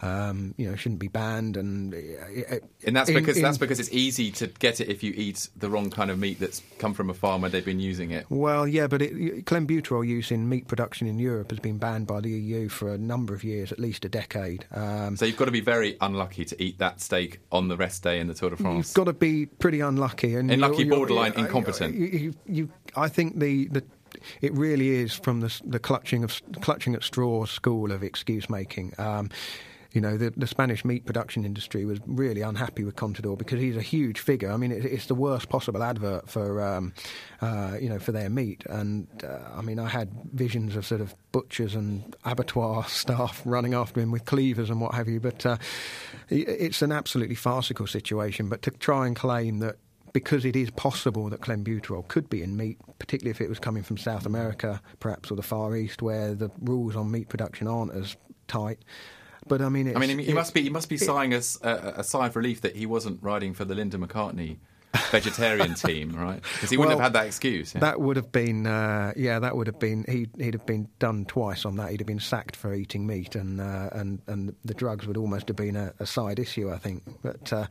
um, 0.00 0.54
you 0.56 0.68
know, 0.68 0.76
shouldn't 0.76 1.00
be 1.00 1.08
banned. 1.08 1.56
And 1.56 1.94
uh, 1.94 2.56
and 2.84 2.96
that's 2.96 3.08
in, 3.08 3.14
because 3.16 3.36
in, 3.36 3.42
that's 3.42 3.58
because 3.58 3.80
it's 3.80 3.92
easy 3.92 4.30
to 4.32 4.46
get 4.46 4.80
it 4.80 4.88
if 4.88 5.02
you 5.02 5.12
eat 5.16 5.48
the 5.56 5.68
wrong 5.68 5.90
kind 5.90 6.10
of 6.10 6.18
meat 6.18 6.38
that's 6.38 6.62
come 6.78 6.94
from 6.94 7.10
a 7.10 7.14
farm 7.14 7.42
where 7.42 7.50
they've 7.50 7.64
been 7.64 7.80
using 7.80 8.10
it. 8.10 8.26
Well, 8.28 8.66
yeah, 8.66 8.86
but 8.86 9.02
it, 9.02 9.44
clenbuterol 9.44 10.06
use 10.06 10.30
in 10.30 10.48
meat 10.48 10.68
production 10.68 11.06
in 11.06 11.18
Europe 11.18 11.50
has 11.50 11.60
been 11.60 11.78
banned 11.78 12.06
by 12.06 12.20
the 12.20 12.30
EU 12.30 12.68
for 12.68 12.92
a 12.92 12.98
number 12.98 13.34
of 13.34 13.44
years, 13.44 13.72
at 13.72 13.78
least 13.78 14.04
a 14.04 14.08
decade. 14.08 14.66
Um, 14.72 15.16
so 15.16 15.24
you've 15.24 15.36
got 15.36 15.46
to 15.46 15.50
be 15.50 15.60
very 15.60 15.96
unlucky 16.00 16.44
to 16.44 16.62
eat 16.62 16.78
that 16.78 17.00
steak 17.00 17.40
on 17.52 17.68
the 17.68 17.76
rest 17.76 18.02
day 18.02 18.20
in 18.20 18.26
the 18.26 18.34
Tour 18.34 18.50
de 18.50 18.56
France. 18.56 18.88
You've 18.88 18.94
got 18.94 19.10
to 19.10 19.12
be 19.12 19.46
pretty 19.46 19.80
unlucky 19.80 20.34
and 20.34 20.50
unlucky, 20.50 20.84
you're, 20.84 20.96
borderline 20.96 21.32
you're, 21.36 21.46
incompetent. 21.46 21.94
You, 21.94 22.34
you, 22.46 22.70
I 22.94 23.08
think 23.08 23.38
the, 23.38 23.68
the 23.68 23.84
it 24.40 24.52
really 24.54 24.90
is 24.90 25.12
from 25.12 25.40
the, 25.40 25.60
the 25.64 25.78
clutching 25.78 26.24
of 26.24 26.40
clutching 26.60 26.94
at 26.94 27.02
straws 27.02 27.50
school 27.50 27.92
of 27.92 28.02
excuse 28.02 28.48
making. 28.48 28.92
Um, 28.98 29.30
you 29.96 30.02
know, 30.02 30.18
the, 30.18 30.30
the 30.36 30.46
Spanish 30.46 30.84
meat 30.84 31.06
production 31.06 31.46
industry 31.46 31.86
was 31.86 31.98
really 32.04 32.42
unhappy 32.42 32.84
with 32.84 32.96
Contador 32.96 33.38
because 33.38 33.60
he's 33.60 33.78
a 33.78 33.82
huge 33.82 34.20
figure. 34.20 34.52
I 34.52 34.58
mean, 34.58 34.70
it, 34.70 34.84
it's 34.84 35.06
the 35.06 35.14
worst 35.14 35.48
possible 35.48 35.82
advert 35.82 36.28
for, 36.28 36.62
um, 36.62 36.92
uh, 37.40 37.78
you 37.80 37.88
know, 37.88 37.98
for 37.98 38.12
their 38.12 38.28
meat. 38.28 38.62
And 38.68 39.08
uh, 39.24 39.38
I 39.56 39.62
mean, 39.62 39.78
I 39.78 39.88
had 39.88 40.10
visions 40.34 40.76
of 40.76 40.84
sort 40.84 41.00
of 41.00 41.14
butchers 41.32 41.74
and 41.74 42.14
abattoir 42.26 42.84
staff 42.88 43.40
running 43.46 43.72
after 43.72 43.98
him 43.98 44.10
with 44.10 44.26
cleavers 44.26 44.68
and 44.68 44.82
what 44.82 44.94
have 44.94 45.08
you. 45.08 45.18
But 45.18 45.46
uh, 45.46 45.56
it's 46.28 46.82
an 46.82 46.92
absolutely 46.92 47.34
farcical 47.34 47.86
situation. 47.86 48.50
But 48.50 48.60
to 48.62 48.72
try 48.72 49.06
and 49.06 49.16
claim 49.16 49.60
that 49.60 49.76
because 50.16 50.46
it 50.46 50.56
is 50.56 50.70
possible 50.70 51.28
that 51.28 51.42
clenbuterol 51.42 52.08
could 52.08 52.30
be 52.30 52.42
in 52.42 52.56
meat, 52.56 52.78
particularly 52.98 53.30
if 53.30 53.42
it 53.42 53.50
was 53.50 53.58
coming 53.58 53.82
from 53.82 53.98
South 53.98 54.24
America, 54.24 54.80
perhaps, 54.98 55.30
or 55.30 55.34
the 55.34 55.42
Far 55.42 55.76
East, 55.76 56.00
where 56.00 56.34
the 56.34 56.50
rules 56.62 56.96
on 56.96 57.10
meat 57.10 57.28
production 57.28 57.68
aren't 57.68 57.92
as 57.92 58.16
tight. 58.48 58.78
But 59.46 59.60
I 59.60 59.68
mean, 59.68 59.94
I 59.94 59.98
mean, 59.98 60.18
he 60.18 60.32
must 60.32 60.54
be 60.54 60.62
he 60.62 60.70
must 60.70 60.88
be 60.88 60.96
sighing 60.96 61.34
uh, 61.34 61.42
a, 61.62 62.02
sigh 62.02 62.28
of 62.28 62.34
relief 62.34 62.62
that 62.62 62.76
he 62.76 62.86
wasn't 62.86 63.22
riding 63.22 63.52
for 63.52 63.66
the 63.66 63.74
Linda 63.74 63.98
McCartney 63.98 64.56
vegetarian 65.10 65.74
team, 65.74 66.12
right? 66.16 66.40
Because 66.54 66.70
he 66.70 66.76
wouldn't 66.76 66.96
Well, 66.96 67.04
have 67.04 67.12
had 67.14 67.20
that 67.22 67.26
excuse. 67.26 67.74
yeah. 67.74 67.80
That 67.80 68.00
would 68.00 68.16
have 68.16 68.32
been, 68.32 68.66
uh, 68.66 69.12
yeah, 69.16 69.38
that 69.38 69.56
would 69.56 69.66
have 69.66 69.78
been. 69.78 70.04
He'd, 70.08 70.30
he'd 70.38 70.54
have 70.54 70.66
been 70.66 70.88
done 70.98 71.24
twice 71.24 71.64
on 71.64 71.76
that. 71.76 71.90
He'd 71.90 72.00
have 72.00 72.06
been 72.06 72.20
sacked 72.20 72.56
for 72.56 72.72
eating 72.74 73.06
meat, 73.06 73.34
and 73.34 73.60
uh, 73.60 73.90
and 73.92 74.20
and 74.26 74.54
the 74.64 74.74
drugs 74.74 75.06
would 75.06 75.16
almost 75.16 75.48
have 75.48 75.56
been 75.56 75.76
a, 75.76 75.92
a 75.98 76.06
side 76.06 76.38
issue, 76.38 76.70
I 76.72 76.78
think. 76.78 77.02
But 77.22 77.52
uh, 77.52 77.66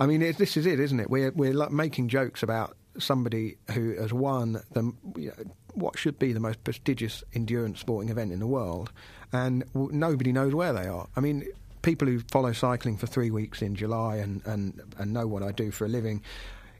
I 0.00 0.06
mean, 0.06 0.22
it, 0.22 0.38
this 0.38 0.56
is 0.56 0.66
it, 0.66 0.80
isn't 0.80 1.00
it? 1.00 1.10
We're 1.10 1.32
we're 1.32 1.54
like 1.54 1.70
making 1.70 2.08
jokes 2.08 2.42
about 2.42 2.76
somebody 2.98 3.56
who 3.72 3.94
has 4.00 4.12
won 4.12 4.60
the 4.72 4.92
you 5.16 5.28
know, 5.28 5.44
what 5.74 5.96
should 5.98 6.18
be 6.18 6.32
the 6.32 6.40
most 6.40 6.64
prestigious 6.64 7.22
endurance 7.34 7.78
sporting 7.80 8.10
event 8.10 8.32
in 8.32 8.40
the 8.40 8.46
world, 8.46 8.90
and 9.32 9.64
w- 9.74 9.90
nobody 9.92 10.32
knows 10.32 10.54
where 10.54 10.72
they 10.72 10.86
are. 10.86 11.06
I 11.16 11.20
mean. 11.20 11.44
People 11.80 12.08
who 12.08 12.18
follow 12.32 12.52
cycling 12.52 12.96
for 12.96 13.06
three 13.06 13.30
weeks 13.30 13.62
in 13.62 13.76
July 13.76 14.16
and, 14.16 14.44
and, 14.44 14.82
and 14.98 15.12
know 15.12 15.28
what 15.28 15.44
I 15.44 15.52
do 15.52 15.70
for 15.70 15.84
a 15.84 15.88
living, 15.88 16.22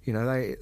you 0.09 0.15
know, 0.15 0.25
they 0.27 0.57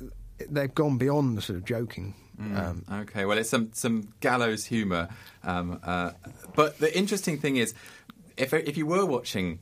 they've 0.51 0.75
gone 0.75 0.99
beyond 0.99 1.39
the 1.39 1.43
sort 1.43 1.57
of 1.57 1.65
joking. 1.65 2.15
Um, 2.39 2.85
Okay, 3.03 3.25
well, 3.25 3.39
it's 3.39 3.49
some 3.49 3.71
some 3.73 4.13
gallows 4.21 4.65
humour. 4.67 5.09
Um, 5.45 5.79
uh, 5.85 6.11
but 6.57 6.79
the 6.79 6.91
interesting 6.99 7.39
thing 7.39 7.57
is, 7.57 7.73
if 8.37 8.53
if 8.53 8.77
you 8.77 8.87
were 8.87 9.07
watching 9.07 9.61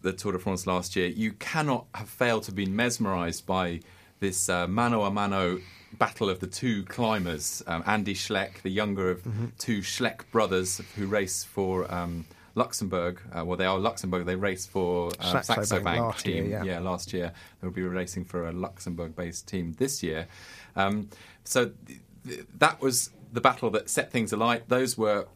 the 0.00 0.12
Tour 0.14 0.32
de 0.32 0.38
France 0.38 0.66
last 0.66 0.96
year, 0.96 1.08
you 1.08 1.32
cannot 1.32 1.84
have 1.94 2.08
failed 2.08 2.44
to 2.44 2.52
be 2.52 2.64
mesmerised 2.64 3.44
by 3.46 3.80
this 4.20 4.48
uh, 4.48 4.66
mano 4.66 5.02
a 5.02 5.10
mano 5.10 5.60
battle 5.98 6.30
of 6.30 6.40
the 6.40 6.46
two 6.46 6.82
climbers, 6.84 7.62
um, 7.66 7.82
Andy 7.86 8.14
Schleck, 8.14 8.62
the 8.62 8.70
younger 8.70 9.10
of 9.10 9.22
two 9.58 9.80
Schleck 9.80 10.22
brothers 10.32 10.80
who 10.96 11.06
race 11.06 11.44
for. 11.44 11.92
Um, 11.92 12.24
Luxembourg, 12.56 13.20
uh, 13.32 13.44
well, 13.44 13.56
they 13.56 13.66
are 13.66 13.78
Luxembourg. 13.78 14.24
They 14.24 14.34
race 14.34 14.66
for 14.66 15.10
uh, 15.20 15.30
Saxo 15.30 15.54
Saxo, 15.54 15.74
Bank 15.76 15.84
Bank 15.84 16.00
last 16.00 16.26
year, 16.26 16.42
team. 16.42 16.64
yeah. 16.64 16.78
last 16.80 17.12
year. 17.12 17.32
They'll 17.60 17.70
be 17.70 17.82
racing 17.82 18.24
for 18.24 18.48
a 18.48 18.52
Luxembourg-based 18.52 19.46
team 19.46 19.74
this 19.78 20.02
year. 20.02 20.26
Um, 20.74 21.10
so 21.44 21.70
th- 21.86 22.00
th- 22.26 22.46
that 22.58 22.80
was 22.80 23.10
the 23.30 23.42
battle 23.42 23.70
that 23.70 23.90
set 23.90 24.10
things 24.10 24.32
alight. 24.32 24.68
Those 24.68 24.96
were 24.96 25.28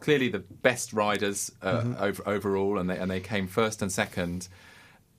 clearly 0.00 0.28
the 0.28 0.40
best 0.40 0.92
riders 0.92 1.50
uh, 1.62 1.94
over, 1.98 2.22
overall, 2.28 2.78
and 2.78 2.88
they 2.88 2.98
and 2.98 3.10
they 3.10 3.20
came 3.20 3.46
first 3.46 3.80
and 3.82 3.90
second 3.90 4.48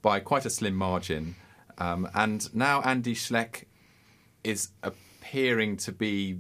by 0.02 0.20
quite 0.20 0.46
a 0.46 0.50
slim 0.50 0.76
margin. 0.76 1.36
Um, 1.80 2.08
and 2.14 2.54
now 2.54 2.82
Andy 2.82 3.16
Schleck 3.16 3.64
is 4.44 4.70
appearing 4.84 5.78
to 5.78 5.92
be 5.92 6.40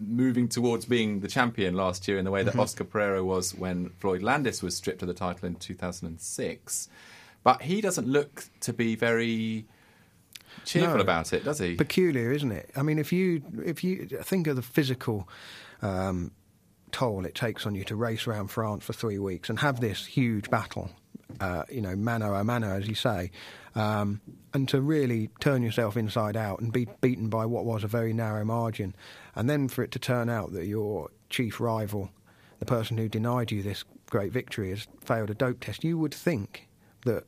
moving 0.00 0.48
towards 0.48 0.84
being 0.86 1.20
the 1.20 1.28
champion 1.28 1.74
last 1.74 2.08
year 2.08 2.18
in 2.18 2.24
the 2.24 2.30
way 2.30 2.42
that 2.42 2.56
Oscar 2.58 2.84
Pereiro 2.84 3.24
was 3.24 3.54
when 3.54 3.90
Floyd 3.98 4.22
Landis 4.22 4.62
was 4.62 4.74
stripped 4.76 5.02
of 5.02 5.08
the 5.08 5.14
title 5.14 5.46
in 5.46 5.54
2006. 5.56 6.88
But 7.42 7.62
he 7.62 7.80
doesn't 7.80 8.06
look 8.06 8.44
to 8.60 8.72
be 8.72 8.96
very 8.96 9.66
cheerful 10.64 10.96
No. 10.96 11.00
about 11.00 11.32
it, 11.32 11.44
does 11.44 11.58
he? 11.58 11.74
peculiar, 11.76 12.32
isn't 12.32 12.52
it? 12.52 12.70
I 12.76 12.82
mean, 12.82 12.98
if 12.98 13.12
you 13.12 13.42
if 13.64 13.82
you 13.84 14.06
think 14.06 14.46
of 14.46 14.56
the 14.56 14.62
physical 14.62 15.28
um, 15.82 16.32
toll 16.92 17.24
it 17.24 17.34
takes 17.34 17.66
on 17.66 17.74
you 17.74 17.84
to 17.84 17.96
race 17.96 18.26
around 18.26 18.48
France 18.48 18.84
for 18.84 18.92
three 18.92 19.18
weeks 19.18 19.48
and 19.48 19.58
have 19.60 19.80
this 19.80 20.04
huge 20.06 20.50
battle, 20.50 20.90
uh, 21.40 21.62
you 21.70 21.80
know, 21.80 21.94
mano 21.96 22.34
a 22.34 22.44
mano, 22.44 22.68
as 22.74 22.88
you 22.88 22.94
say, 22.94 23.30
um, 23.74 24.20
and 24.52 24.68
to 24.68 24.80
really 24.80 25.30
turn 25.40 25.62
yourself 25.62 25.96
inside 25.96 26.36
out 26.36 26.60
and 26.60 26.72
be 26.72 26.86
beaten 27.00 27.28
by 27.28 27.46
what 27.46 27.64
was 27.64 27.84
a 27.84 27.88
very 27.88 28.12
narrow 28.12 28.44
margin, 28.44 28.94
and 29.34 29.48
then 29.48 29.68
for 29.68 29.82
it 29.82 29.90
to 29.92 29.98
turn 29.98 30.28
out 30.28 30.52
that 30.52 30.66
your 30.66 31.10
chief 31.28 31.60
rival, 31.60 32.10
the 32.58 32.66
person 32.66 32.96
who 32.96 33.08
denied 33.08 33.50
you 33.50 33.62
this 33.62 33.84
great 34.08 34.32
victory, 34.32 34.70
has 34.70 34.86
failed 35.04 35.30
a 35.30 35.34
dope 35.34 35.60
test, 35.60 35.84
you 35.84 35.98
would 35.98 36.14
think 36.14 36.68
that 37.04 37.24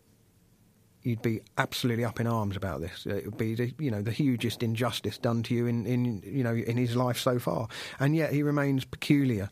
you'd 1.02 1.22
be 1.22 1.42
absolutely 1.58 2.04
up 2.04 2.20
in 2.20 2.26
arms 2.26 2.56
about 2.56 2.80
this. 2.80 3.06
It 3.06 3.24
would 3.24 3.36
be, 3.36 3.54
the, 3.54 3.74
you 3.78 3.90
know, 3.90 4.02
the 4.02 4.12
hugest 4.12 4.62
injustice 4.62 5.18
done 5.18 5.42
to 5.44 5.54
you 5.54 5.66
in, 5.66 5.86
in, 5.86 6.22
you 6.24 6.44
know, 6.44 6.54
in 6.54 6.76
his 6.76 6.96
life 6.96 7.18
so 7.18 7.38
far, 7.38 7.68
and 7.98 8.14
yet 8.14 8.32
he 8.32 8.42
remains 8.42 8.84
peculiar, 8.84 9.50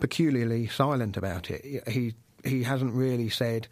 peculiarly 0.00 0.68
silent 0.68 1.16
about 1.16 1.50
it. 1.50 1.88
He 1.88 2.14
he 2.44 2.64
hasn't 2.64 2.92
really 2.92 3.28
said 3.28 3.68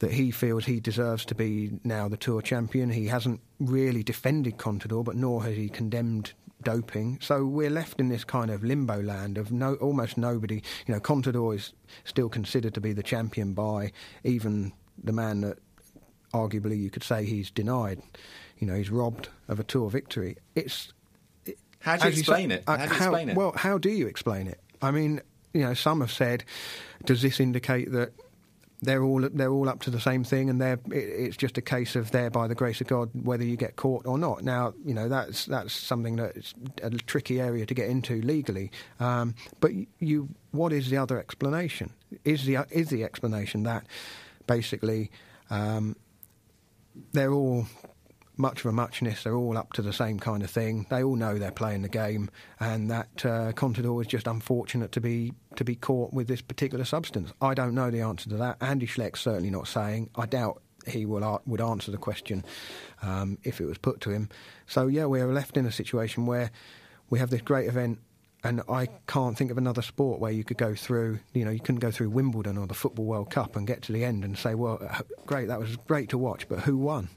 that 0.00 0.12
he 0.12 0.30
feels 0.30 0.64
he 0.64 0.80
deserves 0.80 1.24
to 1.24 1.34
be 1.34 1.78
now 1.84 2.08
the 2.08 2.16
tour 2.16 2.42
champion. 2.42 2.90
He 2.90 3.06
hasn't 3.06 3.40
really 3.58 4.02
defended 4.02 4.58
Contador, 4.58 5.04
but 5.04 5.16
nor 5.16 5.44
has 5.44 5.56
he 5.56 5.68
condemned 5.68 6.32
doping. 6.66 7.16
So 7.22 7.44
we're 7.46 7.70
left 7.70 8.00
in 8.00 8.08
this 8.08 8.24
kind 8.24 8.50
of 8.50 8.64
limbo 8.64 9.00
land 9.00 9.38
of 9.38 9.52
no, 9.52 9.74
almost 9.76 10.18
nobody. 10.18 10.62
You 10.86 10.94
know, 10.94 11.00
Contador 11.00 11.54
is 11.54 11.72
still 12.02 12.28
considered 12.28 12.74
to 12.74 12.80
be 12.80 12.92
the 12.92 13.04
champion 13.04 13.52
by 13.54 13.92
even 14.24 14.72
the 15.02 15.12
man 15.12 15.42
that 15.42 15.58
arguably 16.34 16.76
you 16.76 16.90
could 16.90 17.04
say 17.04 17.24
he's 17.24 17.52
denied. 17.52 18.02
You 18.58 18.66
know, 18.66 18.74
he's 18.74 18.90
robbed 18.90 19.28
of 19.46 19.60
a 19.60 19.64
tour 19.64 19.88
victory. 19.90 20.38
It's 20.56 20.92
How 21.78 21.98
do 21.98 22.08
you 22.08 22.18
explain 22.18 22.50
say- 22.50 22.56
it? 22.56 22.64
How 22.66 22.76
do 22.76 22.82
you 22.82 22.88
explain 22.88 23.28
it? 23.28 23.36
Well, 23.36 23.52
how 23.54 23.78
do 23.78 23.88
you 23.88 24.08
explain 24.08 24.48
it? 24.48 24.60
I 24.82 24.90
mean, 24.90 25.20
you 25.54 25.60
know, 25.60 25.74
some 25.74 26.00
have 26.00 26.10
said, 26.10 26.42
does 27.04 27.22
this 27.22 27.38
indicate 27.38 27.92
that 27.92 28.12
they're 28.82 29.02
all 29.02 29.28
they're 29.32 29.52
all 29.52 29.68
up 29.68 29.80
to 29.82 29.90
the 29.90 30.00
same 30.00 30.24
thing, 30.24 30.50
and 30.50 30.60
they're 30.60 30.78
it, 30.90 30.96
it's 30.96 31.36
just 31.36 31.56
a 31.58 31.62
case 31.62 31.96
of 31.96 32.10
there 32.10 32.30
by 32.30 32.46
the 32.46 32.54
grace 32.54 32.80
of 32.80 32.86
God 32.86 33.10
whether 33.14 33.44
you 33.44 33.56
get 33.56 33.76
caught 33.76 34.06
or 34.06 34.18
not. 34.18 34.42
Now, 34.42 34.74
you 34.84 34.94
know, 34.94 35.08
that's 35.08 35.46
that's 35.46 35.72
something 35.72 36.16
that's 36.16 36.54
a 36.82 36.90
tricky 36.90 37.40
area 37.40 37.66
to 37.66 37.74
get 37.74 37.88
into 37.88 38.20
legally. 38.22 38.70
Um, 39.00 39.34
but 39.60 39.72
you, 39.98 40.28
what 40.50 40.72
is 40.72 40.90
the 40.90 40.98
other 40.98 41.18
explanation? 41.18 41.92
Is 42.24 42.44
the 42.44 42.58
is 42.70 42.90
the 42.90 43.04
explanation 43.04 43.62
that 43.64 43.86
basically 44.46 45.10
um, 45.50 45.96
they're 47.12 47.32
all 47.32 47.66
much 48.36 48.60
of 48.60 48.66
a 48.66 48.72
muchness. 48.72 49.22
They're 49.22 49.34
all 49.34 49.56
up 49.56 49.72
to 49.74 49.82
the 49.82 49.92
same 49.92 50.18
kind 50.18 50.42
of 50.42 50.50
thing. 50.50 50.86
They 50.90 51.02
all 51.02 51.16
know 51.16 51.38
they're 51.38 51.50
playing 51.50 51.82
the 51.82 51.88
game, 51.88 52.30
and 52.60 52.90
that 52.90 53.24
uh, 53.24 53.52
Contador 53.52 54.00
is 54.00 54.06
just 54.06 54.26
unfortunate 54.26 54.92
to 54.92 55.00
be 55.00 55.32
to 55.56 55.64
be 55.64 55.74
caught 55.74 56.12
with 56.12 56.28
this 56.28 56.42
particular 56.42 56.84
substance. 56.84 57.32
I 57.40 57.54
don't 57.54 57.74
know 57.74 57.90
the 57.90 58.02
answer 58.02 58.28
to 58.30 58.36
that. 58.36 58.58
Andy 58.60 58.86
Schleck's 58.86 59.20
certainly 59.20 59.50
not 59.50 59.68
saying. 59.68 60.10
I 60.16 60.26
doubt 60.26 60.62
he 60.86 61.06
will 61.06 61.24
a- 61.24 61.40
would 61.46 61.60
answer 61.60 61.90
the 61.90 61.98
question 61.98 62.44
um, 63.02 63.38
if 63.42 63.60
it 63.60 63.64
was 63.64 63.78
put 63.78 64.00
to 64.02 64.10
him. 64.10 64.28
So 64.66 64.86
yeah, 64.86 65.06
we 65.06 65.20
are 65.20 65.32
left 65.32 65.56
in 65.56 65.66
a 65.66 65.72
situation 65.72 66.26
where 66.26 66.50
we 67.10 67.18
have 67.18 67.30
this 67.30 67.42
great 67.42 67.68
event. 67.68 67.98
And 68.44 68.62
I 68.68 68.86
can't 69.08 69.36
think 69.36 69.50
of 69.50 69.58
another 69.58 69.82
sport 69.82 70.20
where 70.20 70.30
you 70.30 70.44
could 70.44 70.58
go 70.58 70.76
through, 70.76 71.18
you 71.32 71.44
know, 71.44 71.50
you 71.50 71.58
couldn't 71.58 71.80
go 71.80 71.90
through 71.90 72.10
Wimbledon 72.10 72.58
or 72.58 72.68
the 72.68 72.74
Football 72.74 73.06
World 73.06 73.28
Cup 73.28 73.56
and 73.56 73.66
get 73.66 73.82
to 73.82 73.92
the 73.92 74.04
end 74.04 74.24
and 74.24 74.38
say, 74.38 74.54
well, 74.54 74.78
uh, 74.88 75.00
great, 75.24 75.48
that 75.48 75.58
was 75.58 75.74
great 75.88 76.10
to 76.10 76.18
watch, 76.18 76.48
but 76.48 76.60
who 76.60 76.76
won? 76.76 77.08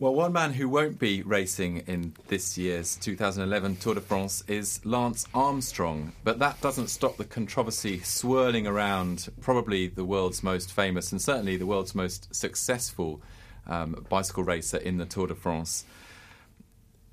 Well, 0.00 0.14
one 0.14 0.32
man 0.32 0.54
who 0.54 0.66
won't 0.66 0.98
be 0.98 1.20
racing 1.20 1.82
in 1.86 2.14
this 2.28 2.56
year's 2.56 2.96
2011 2.96 3.76
Tour 3.76 3.96
de 3.96 4.00
France 4.00 4.42
is 4.48 4.80
Lance 4.82 5.26
Armstrong, 5.34 6.14
but 6.24 6.38
that 6.38 6.58
doesn't 6.62 6.88
stop 6.88 7.18
the 7.18 7.26
controversy 7.26 8.00
swirling 8.00 8.66
around 8.66 9.28
probably 9.42 9.88
the 9.88 10.06
world's 10.06 10.42
most 10.42 10.72
famous 10.72 11.12
and 11.12 11.20
certainly 11.20 11.58
the 11.58 11.66
world's 11.66 11.94
most 11.94 12.34
successful 12.34 13.20
um, 13.66 14.06
bicycle 14.08 14.42
racer 14.42 14.78
in 14.78 14.96
the 14.96 15.04
Tour 15.04 15.26
de 15.26 15.34
France. 15.34 15.84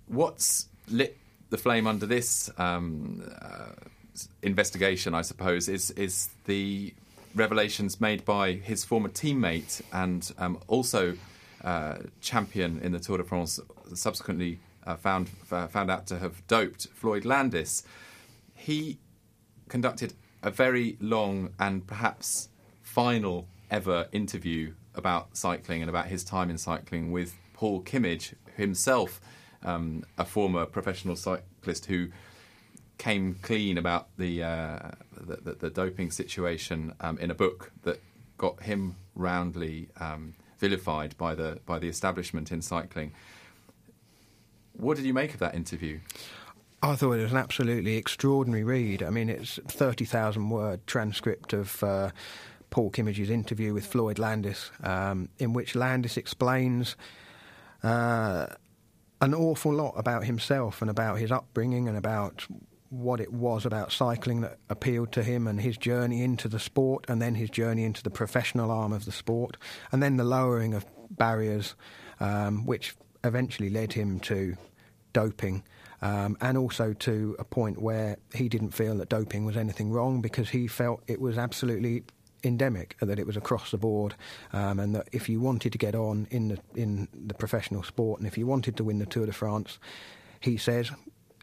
What's 0.07 0.69
lit 0.87 1.17
the 1.49 1.57
flame 1.57 1.87
under 1.87 2.05
this 2.05 2.49
um, 2.57 3.29
uh, 3.41 3.71
investigation, 4.41 5.13
I 5.13 5.23
suppose, 5.23 5.67
is 5.67 5.91
is 5.91 6.29
the 6.45 6.93
revelations 7.35 7.99
made 7.99 8.23
by 8.23 8.53
his 8.53 8.85
former 8.85 9.09
teammate 9.09 9.81
and 9.91 10.31
um, 10.37 10.61
also 10.69 11.17
uh, 11.63 11.97
champion 12.21 12.79
in 12.79 12.91
the 12.91 12.99
Tour 12.99 13.17
de 13.17 13.23
France, 13.23 13.59
subsequently 13.93 14.59
uh, 14.85 14.95
found 14.95 15.29
uh, 15.51 15.67
found 15.67 15.91
out 15.91 16.07
to 16.07 16.19
have 16.19 16.45
doped 16.47 16.87
Floyd 16.93 17.25
Landis. 17.25 17.83
He 18.53 18.99
conducted 19.67 20.13
a 20.41 20.51
very 20.51 20.97
long 20.99 21.53
and 21.59 21.85
perhaps 21.85 22.49
final 22.81 23.47
ever 23.69 24.07
interview 24.11 24.73
about 24.95 25.35
cycling 25.35 25.81
and 25.81 25.89
about 25.89 26.07
his 26.07 26.23
time 26.23 26.49
in 26.49 26.57
cycling 26.57 27.11
with 27.11 27.35
Paul 27.53 27.81
Kimmage, 27.81 28.33
himself 28.55 29.19
um, 29.63 30.03
a 30.17 30.25
former 30.25 30.65
professional 30.65 31.15
cyclist 31.15 31.85
who 31.87 32.09
came 32.97 33.35
clean 33.41 33.77
about 33.77 34.07
the 34.17 34.43
uh, 34.43 34.91
the, 35.11 35.35
the, 35.37 35.51
the 35.53 35.69
doping 35.69 36.11
situation 36.11 36.93
um, 37.01 37.17
in 37.19 37.29
a 37.29 37.35
book 37.35 37.71
that 37.83 38.01
got 38.37 38.61
him 38.63 38.95
roundly 39.15 39.89
um, 39.99 40.33
vilified 40.59 41.17
by 41.17 41.35
the 41.35 41.59
by 41.65 41.79
the 41.79 41.87
establishment 41.87 42.51
in 42.51 42.61
cycling. 42.61 43.13
What 44.73 44.97
did 44.97 45.05
you 45.05 45.13
make 45.13 45.33
of 45.33 45.39
that 45.39 45.55
interview? 45.55 45.99
I 46.83 46.95
thought 46.95 47.13
it 47.13 47.23
was 47.23 47.31
an 47.31 47.37
absolutely 47.37 47.97
extraordinary 47.97 48.63
read. 48.63 49.01
I 49.01 49.09
mean, 49.09 49.29
it's 49.29 49.59
thirty 49.67 50.05
thousand 50.05 50.49
word 50.49 50.85
transcript 50.87 51.53
of. 51.53 51.83
Uh, 51.83 52.11
Paul 52.69 52.89
Kimmage's 52.89 53.29
interview 53.29 53.73
with 53.73 53.85
Floyd 53.85 54.19
Landis, 54.19 54.71
um, 54.83 55.29
in 55.39 55.53
which 55.53 55.73
Landis 55.73 56.17
explains 56.17 56.97
uh, 57.81 58.47
an 59.21 59.33
awful 59.33 59.73
lot 59.73 59.93
about 59.95 60.25
himself 60.25 60.81
and 60.81 60.91
about 60.91 61.19
his 61.19 61.31
upbringing 61.31 61.87
and 61.87 61.97
about 61.97 62.45
what 62.89 63.19
it 63.19 63.33
was 63.33 63.65
about 63.65 63.91
cycling 63.91 64.41
that 64.41 64.57
appealed 64.69 65.11
to 65.11 65.23
him 65.23 65.47
and 65.47 65.59
his 65.59 65.77
journey 65.77 66.23
into 66.23 66.47
the 66.47 66.59
sport 66.59 67.05
and 67.07 67.21
then 67.21 67.35
his 67.35 67.49
journey 67.49 67.83
into 67.83 68.01
the 68.01 68.09
professional 68.09 68.71
arm 68.71 68.93
of 68.93 69.05
the 69.05 69.11
sport. 69.11 69.57
And 69.91 70.01
then 70.01 70.17
the 70.17 70.23
lowering 70.23 70.73
of 70.73 70.85
barriers 71.09 71.75
um, 72.19 72.65
which 72.65 72.95
eventually 73.23 73.69
led 73.69 73.93
him 73.93 74.19
to 74.21 74.55
doping 75.13 75.63
um, 76.01 76.37
and 76.41 76.57
also 76.57 76.93
to 76.93 77.35
a 77.39 77.43
point 77.43 77.81
where 77.81 78.17
he 78.33 78.49
didn't 78.49 78.71
feel 78.71 78.95
that 78.97 79.09
doping 79.09 79.45
was 79.45 79.57
anything 79.57 79.91
wrong 79.91 80.21
because 80.21 80.49
he 80.49 80.67
felt 80.67 81.01
it 81.07 81.19
was 81.19 81.37
absolutely 81.37 82.03
endemic 82.43 82.95
that 83.01 83.17
it 83.17 83.25
was 83.25 83.35
across 83.35 83.71
the 83.71 83.77
board 83.77 84.15
um, 84.53 84.79
and 84.79 84.93
that 84.95 85.07
if 85.11 85.27
you 85.27 85.39
wanted 85.41 85.71
to 85.71 85.77
get 85.77 85.95
on 85.95 86.27
in 86.29 86.49
the 86.49 86.59
in 86.75 87.07
the 87.13 87.33
professional 87.33 87.81
sport 87.81 88.19
and 88.19 88.27
if 88.27 88.37
you 88.37 88.45
wanted 88.45 88.77
to 88.77 88.83
win 88.83 88.99
the 88.99 89.05
Tour 89.07 89.25
de 89.25 89.33
France 89.33 89.79
he 90.39 90.55
says 90.55 90.91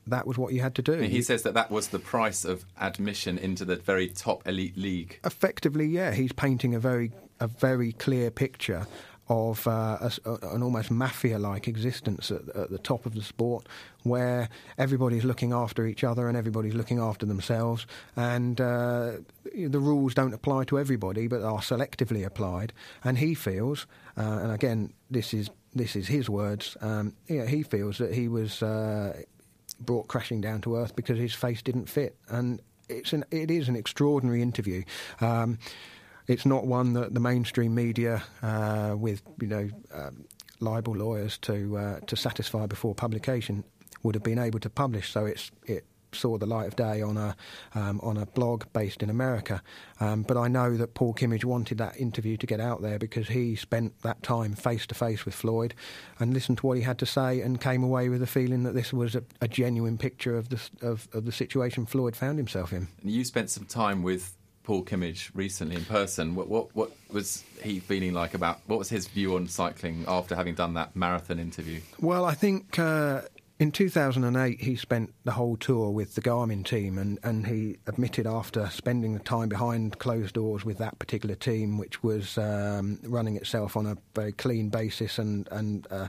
that 0.07 0.27
was 0.27 0.39
what 0.39 0.53
you 0.53 0.61
had 0.61 0.75
to 0.77 0.83
do. 0.83 0.99
He 1.01 1.23
says 1.23 1.43
that 1.43 1.55
that 1.55 1.71
was 1.71 1.89
the 1.89 1.99
price 1.99 2.45
of 2.45 2.65
admission 2.81 3.39
into 3.39 3.65
the 3.65 3.77
very 3.77 4.09
top 4.09 4.47
elite 4.47 4.77
league. 4.77 5.21
Effectively, 5.25 5.87
yeah, 5.87 6.13
he's 6.13 6.33
painting 6.33 6.75
a 6.75 6.81
very 6.81 7.13
a 7.41 7.49
very 7.49 7.93
clear 7.93 8.31
picture 8.31 8.87
of 9.29 9.67
uh, 9.67 10.11
a, 10.25 10.31
an 10.49 10.63
almost 10.63 10.91
mafia-like 10.91 11.67
existence 11.67 12.31
at, 12.31 12.47
at, 12.55 12.71
the 12.71 12.79
top 12.79 13.07
of 13.07 13.15
the 13.15 13.23
sport, 13.23 13.67
where 14.03 14.51
everybody's 14.77 15.25
looking 15.25 15.53
after 15.53 15.87
each 15.87 16.05
other 16.05 16.29
and 16.29 16.37
everybody's 16.37 16.75
looking 16.75 16.99
after 16.99 17.25
themselves, 17.25 17.87
and 18.17 18.61
uh, 18.61 19.13
the 19.45 19.81
rules 19.81 20.15
don't 20.15 20.35
apply 20.35 20.65
to 20.65 20.79
everybody, 20.79 21.27
but 21.27 21.43
are 21.43 21.61
selectively 21.61 22.25
applied. 22.25 22.73
And 23.03 23.17
he 23.19 23.35
feels, 23.35 23.87
uh, 24.19 24.41
and 24.43 24.53
again, 24.53 24.93
this 25.11 25.33
is 25.33 25.49
this 25.75 25.97
is 25.97 26.07
his 26.07 26.29
words. 26.29 26.77
Um, 26.81 27.15
yeah, 27.27 27.47
he 27.47 27.63
feels 27.63 27.99
that 27.99 28.15
he 28.15 28.29
was 28.29 28.63
uh, 28.63 29.23
brought 29.81 30.09
crashing 30.09 30.41
down 30.41 30.61
to 30.63 30.77
earth 30.77 30.97
because 30.97 31.19
his 31.19 31.35
face 31.35 31.63
didn't 31.63 31.87
fit. 31.87 32.17
And 32.29 32.61
it's 32.89 33.13
an, 33.13 33.25
it 33.31 33.51
is 33.51 33.69
an 33.69 33.77
extraordinary 33.77 34.43
interview. 34.43 34.83
Um, 35.21 35.59
it's 36.27 36.47
not 36.47 36.67
one 36.67 36.95
that 36.95 37.13
the 37.13 37.21
mainstream 37.21 37.75
media, 37.75 38.23
uh, 38.43 38.95
with 38.97 39.23
you 39.41 39.47
know 39.47 39.69
um, 39.93 40.25
libel 40.61 40.97
lawyers 40.97 41.37
to 41.39 41.77
uh, 41.77 42.01
to 42.01 42.17
satisfy 42.17 42.67
before 42.67 42.95
publication, 42.95 43.65
would 44.03 44.15
have 44.15 44.25
been 44.25 44.39
able 44.39 44.61
to 44.61 44.71
publish. 44.71 45.11
So 45.11 45.27
it's 45.27 45.51
it 45.67 45.85
saw 46.15 46.39
the 46.39 46.47
light 46.47 46.67
of 46.67 46.77
day 46.77 47.03
on 47.03 47.17
a 47.17 47.37
um, 47.75 48.01
on 48.03 48.17
a 48.17 48.27
blog 48.27 48.65
based 48.73 49.03
in 49.03 49.11
America. 49.11 49.63
Um, 50.01 50.23
but 50.23 50.37
I 50.37 50.49
know 50.49 50.77
that 50.77 50.95
Paul 50.95 51.15
Kimmage 51.15 51.45
wanted 51.45 51.79
that 51.79 51.97
interview 51.99 52.37
to 52.37 52.47
get 52.47 52.61
out 52.61 52.83
there 52.83 52.99
because 52.99 53.29
he 53.29 53.57
spent 53.57 54.01
that 54.03 54.23
time 54.23 54.55
face 54.55 54.87
to 54.87 54.95
face 54.95 55.25
with 55.25 55.35
Floyd 55.35 55.75
and 56.19 56.33
listened 56.33 56.59
to 56.59 56.67
what 56.67 56.77
he 56.77 56.83
had 56.83 56.99
to 56.99 57.07
say 57.07 57.41
and 57.41 57.61
came 57.61 57.83
away 57.83 58.09
with 58.09 58.23
a 58.23 58.27
feeling 58.27 58.63
that 58.65 58.75
this 58.75 58.93
was 58.93 59.15
a, 59.15 59.23
a 59.41 59.49
genuine 59.49 59.99
picture 59.99 60.37
of 60.37 60.49
the 60.49 60.61
of, 60.83 61.09
of 61.13 61.25
the 61.25 61.33
situation 61.33 61.87
Floyd 61.87 62.17
found 62.17 62.39
himself 62.39 62.73
in. 62.73 62.89
You 63.03 63.25
spent 63.25 63.51
some 63.51 63.65
time 63.67 64.03
with 64.03 64.37
Paul 64.65 64.83
Kimmage 64.83 65.31
recently 65.35 65.77
in 65.77 65.85
person. 65.85 66.35
What, 66.35 66.49
what, 66.49 66.75
what 66.75 66.91
was 67.13 67.45
he 67.63 67.81
feeling 67.81 68.15
like 68.15 68.35
about? 68.35 68.61
What 68.67 68.79
was 68.79 68.89
his 68.89 69.07
view 69.07 69.37
on 69.37 69.47
cycling 69.47 70.05
after 70.09 70.35
having 70.35 70.55
done 70.55 70.75
that 70.75 70.97
marathon 70.97 71.39
interview? 71.39 71.81
Well, 72.01 72.25
I 72.25 72.35
think 72.35 72.79
uh, 72.79 73.23
in 73.65 73.73
2008, 73.73 74.61
he 74.61 74.77
spent 74.77 75.15
the 75.25 75.33
whole 75.33 75.57
tour 75.57 75.89
with 75.89 76.17
the 76.17 76.21
Garmin 76.21 76.67
team, 76.67 76.99
and, 76.99 77.19
and 77.23 77.47
he 77.47 77.79
admitted 77.87 78.27
after 78.27 78.69
spending 78.69 79.15
the 79.15 79.21
time 79.21 79.49
behind 79.49 79.99
closed 79.99 80.35
doors 80.35 80.67
with 80.67 80.77
that 80.77 80.99
particular 80.99 81.35
team, 81.35 81.79
which 81.79 82.03
was 82.03 82.37
um, 82.37 82.99
running 83.05 83.37
itself 83.37 83.75
on 83.75 83.87
a 83.87 83.97
very 84.15 84.33
clean 84.33 84.69
basis 84.69 85.19
and, 85.19 85.49
and 85.51 85.87
uh, 85.91 86.09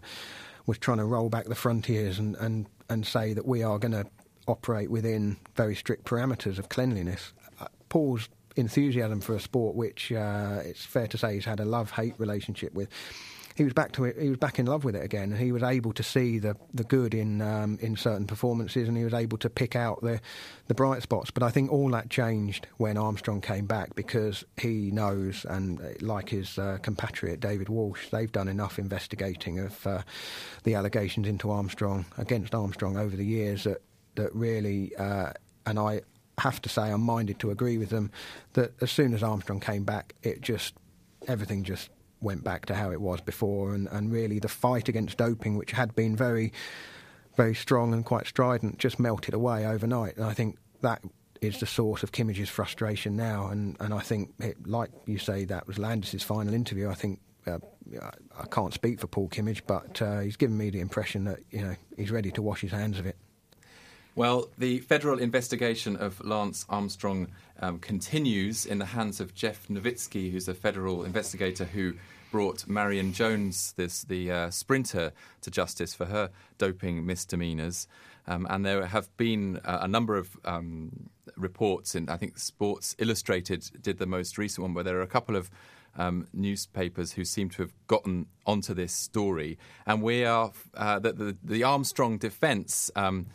was 0.66 0.78
trying 0.78 0.98
to 0.98 1.06
roll 1.06 1.30
back 1.30 1.46
the 1.46 1.56
frontiers 1.56 2.20
and, 2.20 2.36
and, 2.42 2.66
and 2.90 3.08
say 3.08 3.32
that 3.32 3.46
we 3.46 3.64
are 3.64 3.80
going 3.80 3.94
to 3.94 4.06
operate 4.50 4.92
within 4.92 5.38
very 5.56 5.76
strict 5.76 6.04
parameters 6.04 6.60
of 6.60 6.68
cleanliness. 6.68 7.32
Uh, 7.62 7.68
Paul's 7.88 8.28
enthusiasm 8.58 9.22
for 9.22 9.34
a 9.34 9.40
sport 9.40 9.78
which 9.78 10.12
uh, 10.12 10.60
it's 10.66 10.84
fair 10.84 11.08
to 11.08 11.18
say 11.18 11.36
he's 11.36 11.46
had 11.46 11.62
a 11.62 11.66
love 11.66 11.92
hate 11.92 12.16
relationship 12.18 12.74
with 12.74 12.90
he 13.56 13.64
was 13.64 13.74
back 13.74 13.94
to 13.94 14.04
it. 14.04 14.18
He 14.20 14.30
was 14.30 14.38
back 14.38 14.60
in 14.60 14.66
love 14.66 14.84
with 14.84 14.96
it 14.96 15.04
again, 15.04 15.32
he 15.32 15.52
was 15.52 15.64
able 15.64 15.94
to 15.94 16.04
see 16.04 16.40
the 16.40 16.56
the 16.74 16.84
good 16.84 17.14
in 17.14 17.42
um, 17.42 17.80
in 17.82 17.96
certain 17.96 18.28
performances, 18.28 18.88
and 18.88 18.98
he 18.98 19.04
was 19.04 19.14
able 19.14 19.38
to 19.40 19.50
pick 19.50 19.76
out 19.76 20.02
the 20.02 20.20
the 20.68 20.76
bright 20.76 21.02
spots. 21.02 21.32
But 21.32 21.42
I 21.42 21.50
think 21.50 21.72
all 21.72 21.90
that 21.92 22.10
changed 22.10 22.68
when 22.78 22.98
Armstrong 22.98 23.42
came 23.42 23.66
back 23.66 23.96
because 23.96 24.44
he 24.58 24.92
knows, 24.92 25.46
and 25.50 25.80
uh, 25.80 25.84
like 26.02 26.30
his 26.30 26.60
uh, 26.60 26.78
compatriot 26.82 27.40
David 27.40 27.70
Walsh, 27.70 28.10
they've 28.10 28.32
done 28.32 28.50
enough 28.50 28.78
investigating 28.78 29.60
of 29.60 29.88
uh, 29.88 30.02
the 30.64 30.76
allegations 30.76 31.28
into 31.28 31.50
Armstrong 31.50 32.06
against 32.18 32.54
Armstrong 32.54 32.98
over 32.98 33.16
the 33.16 33.26
years 33.26 33.64
that 33.64 33.82
that 34.16 34.36
really, 34.36 34.96
uh, 34.98 35.32
and 35.66 35.80
I 35.80 36.02
have 36.40 36.62
to 36.62 36.70
say, 36.70 36.84
I'm 36.84 37.02
minded 37.02 37.40
to 37.40 37.52
agree 37.52 37.78
with 37.78 37.90
them 37.90 38.12
that 38.54 38.74
as 38.82 38.92
soon 38.92 39.14
as 39.14 39.24
Armstrong 39.24 39.62
came 39.62 39.86
back, 39.86 40.14
it 40.24 40.42
just 40.42 40.74
everything 41.28 41.64
just 41.64 41.90
went 42.22 42.44
back 42.44 42.66
to 42.68 42.76
how 42.76 42.92
it 42.92 43.02
was 43.02 43.22
before, 43.22 43.74
and, 43.74 43.88
and 43.92 44.12
really 44.12 44.40
the 44.40 44.48
fight 44.48 44.90
against 44.90 45.18
doping, 45.18 45.58
which 45.58 45.72
had 45.72 45.96
been 45.96 46.16
very, 46.16 46.52
very 47.36 47.56
strong 47.56 47.94
and 47.94 48.06
quite 48.06 48.28
strident, 48.28 48.78
just 48.78 49.00
melted 49.00 49.34
away 49.34 49.66
overnight. 49.66 50.18
And 50.18 50.26
I 50.26 50.34
think 50.34 50.58
that 50.82 51.02
is 51.42 51.60
the 51.60 51.66
source 51.66 52.04
of 52.04 52.12
Kimmage's 52.12 52.50
frustration 52.50 53.16
now. 53.16 53.48
And, 53.48 53.78
and 53.80 53.94
I 53.94 54.00
think, 54.00 54.34
it, 54.40 54.68
like 54.68 54.90
you 55.06 55.18
say, 55.18 55.46
that 55.46 55.68
was 55.68 55.78
Landis's 55.78 56.24
final 56.24 56.54
interview. 56.54 56.90
I 56.90 56.96
think 56.96 57.20
uh, 57.48 57.60
I 58.38 58.46
can't 58.48 58.74
speak 58.74 59.00
for 59.00 59.08
Paul 59.08 59.30
Kimmage, 59.30 59.62
but 59.68 60.02
uh, 60.02 60.20
he's 60.20 60.38
given 60.38 60.58
me 60.58 60.70
the 60.70 60.80
impression 60.80 61.26
that 61.26 61.40
you 61.52 61.62
know 61.62 61.76
he's 61.96 62.12
ready 62.12 62.32
to 62.32 62.42
wash 62.42 62.62
his 62.62 62.72
hands 62.72 63.00
of 63.00 63.06
it. 63.06 63.18
Well, 64.18 64.48
the 64.58 64.80
federal 64.80 65.20
investigation 65.20 65.98
of 65.98 66.24
Lance 66.24 66.66
Armstrong 66.70 67.28
um, 67.60 67.80
continues 67.80 68.66
in 68.66 68.78
the 68.78 68.86
hands 68.86 69.20
of 69.20 69.36
Jeff 69.36 69.68
Novitzky, 69.68 70.32
who's 70.32 70.48
a 70.48 70.54
federal 70.54 71.04
investigator 71.04 71.66
who 71.66 71.96
brought 72.32 72.66
Marion 72.66 73.12
Jones, 73.12 73.74
this 73.76 74.04
the 74.06 74.32
uh, 74.32 74.50
sprinter, 74.52 75.12
to 75.42 75.52
justice 75.52 75.94
for 75.94 76.06
her 76.06 76.30
doping 76.58 77.06
misdemeanors. 77.06 77.90
Um, 78.26 78.48
and 78.50 78.66
there 78.66 78.86
have 78.86 79.16
been 79.18 79.58
uh, 79.66 79.80
a 79.82 79.88
number 79.88 80.16
of 80.16 80.38
um, 80.46 81.10
reports, 81.36 81.94
and 81.94 82.10
I 82.10 82.16
think 82.16 82.38
Sports 82.38 82.96
Illustrated 82.98 83.70
did 83.82 83.98
the 83.98 84.06
most 84.06 84.38
recent 84.38 84.62
one, 84.62 84.74
where 84.74 84.86
there 84.86 84.98
are 84.98 85.02
a 85.02 85.08
couple 85.08 85.36
of 85.36 85.52
um, 85.98 86.26
newspapers 86.32 87.12
who 87.12 87.26
seem 87.26 87.50
to 87.50 87.64
have 87.64 87.74
gotten 87.88 88.28
onto 88.46 88.74
this 88.74 88.94
story. 88.94 89.58
And 89.86 90.02
we 90.02 90.24
are 90.24 90.54
uh, 90.74 91.00
the, 91.00 91.12
the, 91.12 91.38
the 91.44 91.64
Armstrong 91.64 92.18
defence 92.18 92.90
um, 92.96 93.26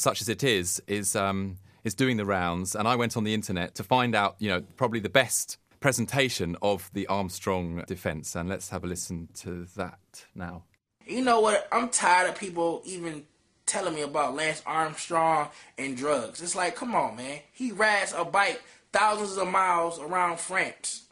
such 0.00 0.20
as 0.22 0.28
it 0.28 0.42
is, 0.42 0.82
is 0.86 1.14
um, 1.14 1.58
is 1.84 1.94
doing 1.94 2.16
the 2.16 2.24
rounds. 2.24 2.74
And 2.74 2.88
I 2.88 2.96
went 2.96 3.16
on 3.16 3.24
the 3.24 3.34
internet 3.34 3.74
to 3.76 3.84
find 3.84 4.14
out, 4.14 4.36
you 4.38 4.48
know, 4.48 4.62
probably 4.76 5.00
the 5.00 5.10
best 5.10 5.58
presentation 5.80 6.56
of 6.62 6.90
the 6.92 7.06
Armstrong 7.06 7.84
defence. 7.86 8.34
And 8.34 8.48
let's 8.48 8.70
have 8.70 8.82
a 8.82 8.86
listen 8.86 9.28
to 9.36 9.66
that 9.76 10.24
now. 10.34 10.64
You 11.06 11.22
know 11.22 11.40
what? 11.40 11.68
I'm 11.70 11.88
tired 11.88 12.30
of 12.30 12.38
people 12.38 12.82
even 12.84 13.24
telling 13.66 13.94
me 13.94 14.02
about 14.02 14.34
Lance 14.34 14.62
Armstrong 14.66 15.48
and 15.78 15.96
drugs. 15.96 16.42
It's 16.42 16.56
like, 16.56 16.76
come 16.76 16.94
on, 16.94 17.16
man. 17.16 17.40
He 17.52 17.72
rides 17.72 18.14
a 18.16 18.24
bike 18.24 18.62
thousands 18.92 19.36
of 19.36 19.48
miles 19.48 19.98
around 20.00 20.40
France 20.40 21.02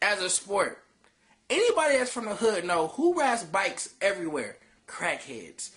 as 0.00 0.22
a 0.22 0.30
sport. 0.30 0.82
Anybody 1.48 1.98
that's 1.98 2.12
from 2.12 2.26
the 2.26 2.36
hood 2.36 2.64
know 2.64 2.88
who 2.88 3.14
rides 3.14 3.44
bikes 3.44 3.94
everywhere? 4.00 4.56
Crackheads 4.86 5.70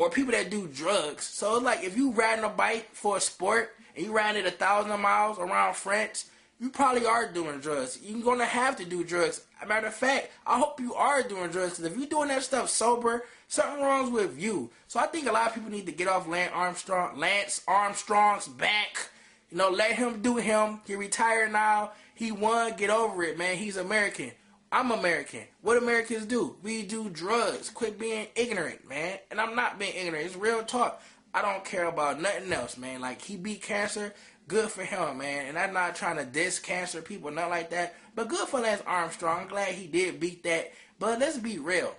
or 0.00 0.08
people 0.08 0.32
that 0.32 0.48
do 0.48 0.66
drugs. 0.66 1.24
So 1.24 1.56
it's 1.56 1.64
like 1.64 1.84
if 1.84 1.94
you 1.94 2.12
riding 2.12 2.42
a 2.42 2.48
bike 2.48 2.88
for 2.94 3.18
a 3.18 3.20
sport 3.20 3.76
and 3.94 4.06
you 4.06 4.12
riding 4.12 4.46
it 4.46 4.48
a 4.48 4.50
thousand 4.50 4.98
miles 4.98 5.38
around 5.38 5.76
France, 5.76 6.30
you 6.58 6.70
probably 6.70 7.04
are 7.04 7.30
doing 7.30 7.60
drugs. 7.60 7.98
You're 8.02 8.22
gonna 8.22 8.46
have 8.46 8.76
to 8.76 8.86
do 8.86 9.04
drugs. 9.04 9.42
Matter 9.68 9.88
of 9.88 9.94
fact, 9.94 10.30
I 10.46 10.58
hope 10.58 10.80
you 10.80 10.94
are 10.94 11.22
doing 11.22 11.50
drugs 11.50 11.76
because 11.76 11.92
if 11.92 11.98
you're 11.98 12.08
doing 12.08 12.28
that 12.28 12.42
stuff 12.42 12.70
sober, 12.70 13.24
something 13.46 13.82
wrong 13.84 14.10
with 14.10 14.40
you. 14.40 14.70
So 14.88 14.98
I 14.98 15.06
think 15.06 15.28
a 15.28 15.32
lot 15.32 15.48
of 15.48 15.54
people 15.54 15.70
need 15.70 15.84
to 15.84 15.92
get 15.92 16.08
off 16.08 16.26
Lance 16.26 16.52
Armstrong, 16.54 17.18
Lance 17.18 17.60
Armstrong's 17.68 18.48
back. 18.48 19.10
You 19.50 19.58
know, 19.58 19.68
let 19.68 19.92
him 19.92 20.22
do 20.22 20.36
him. 20.36 20.80
He 20.86 20.94
retired 20.94 21.52
now. 21.52 21.92
He 22.14 22.32
won. 22.32 22.74
Get 22.74 22.88
over 22.88 23.22
it, 23.22 23.36
man. 23.36 23.58
He's 23.58 23.76
American. 23.76 24.32
I'm 24.72 24.92
American. 24.92 25.42
What 25.62 25.78
Americans 25.82 26.26
do? 26.26 26.56
We 26.62 26.82
do 26.84 27.10
drugs. 27.10 27.70
Quit 27.70 27.98
being 27.98 28.28
ignorant, 28.36 28.88
man. 28.88 29.18
And 29.30 29.40
I'm 29.40 29.56
not 29.56 29.78
being 29.80 29.94
ignorant. 29.96 30.26
It's 30.26 30.36
real 30.36 30.62
talk. 30.62 31.02
I 31.34 31.42
don't 31.42 31.64
care 31.64 31.86
about 31.86 32.20
nothing 32.20 32.52
else, 32.52 32.76
man. 32.76 33.00
Like 33.00 33.20
he 33.20 33.36
beat 33.36 33.62
cancer. 33.62 34.14
good 34.46 34.70
for 34.70 34.82
him, 34.84 35.18
man. 35.18 35.46
And 35.46 35.58
I'm 35.58 35.72
not 35.72 35.96
trying 35.96 36.16
to 36.16 36.24
diss 36.24 36.58
cancer 36.58 37.02
people, 37.02 37.30
not 37.30 37.50
like 37.50 37.70
that. 37.70 37.94
But 38.14 38.28
good 38.28 38.48
for 38.48 38.60
Lance 38.60 38.82
Armstrong. 38.86 39.42
I'm 39.42 39.48
glad 39.48 39.74
he 39.74 39.86
did 39.86 40.20
beat 40.20 40.42
that. 40.44 40.72
But 40.98 41.18
let's 41.18 41.38
be 41.38 41.58
real. 41.58 41.94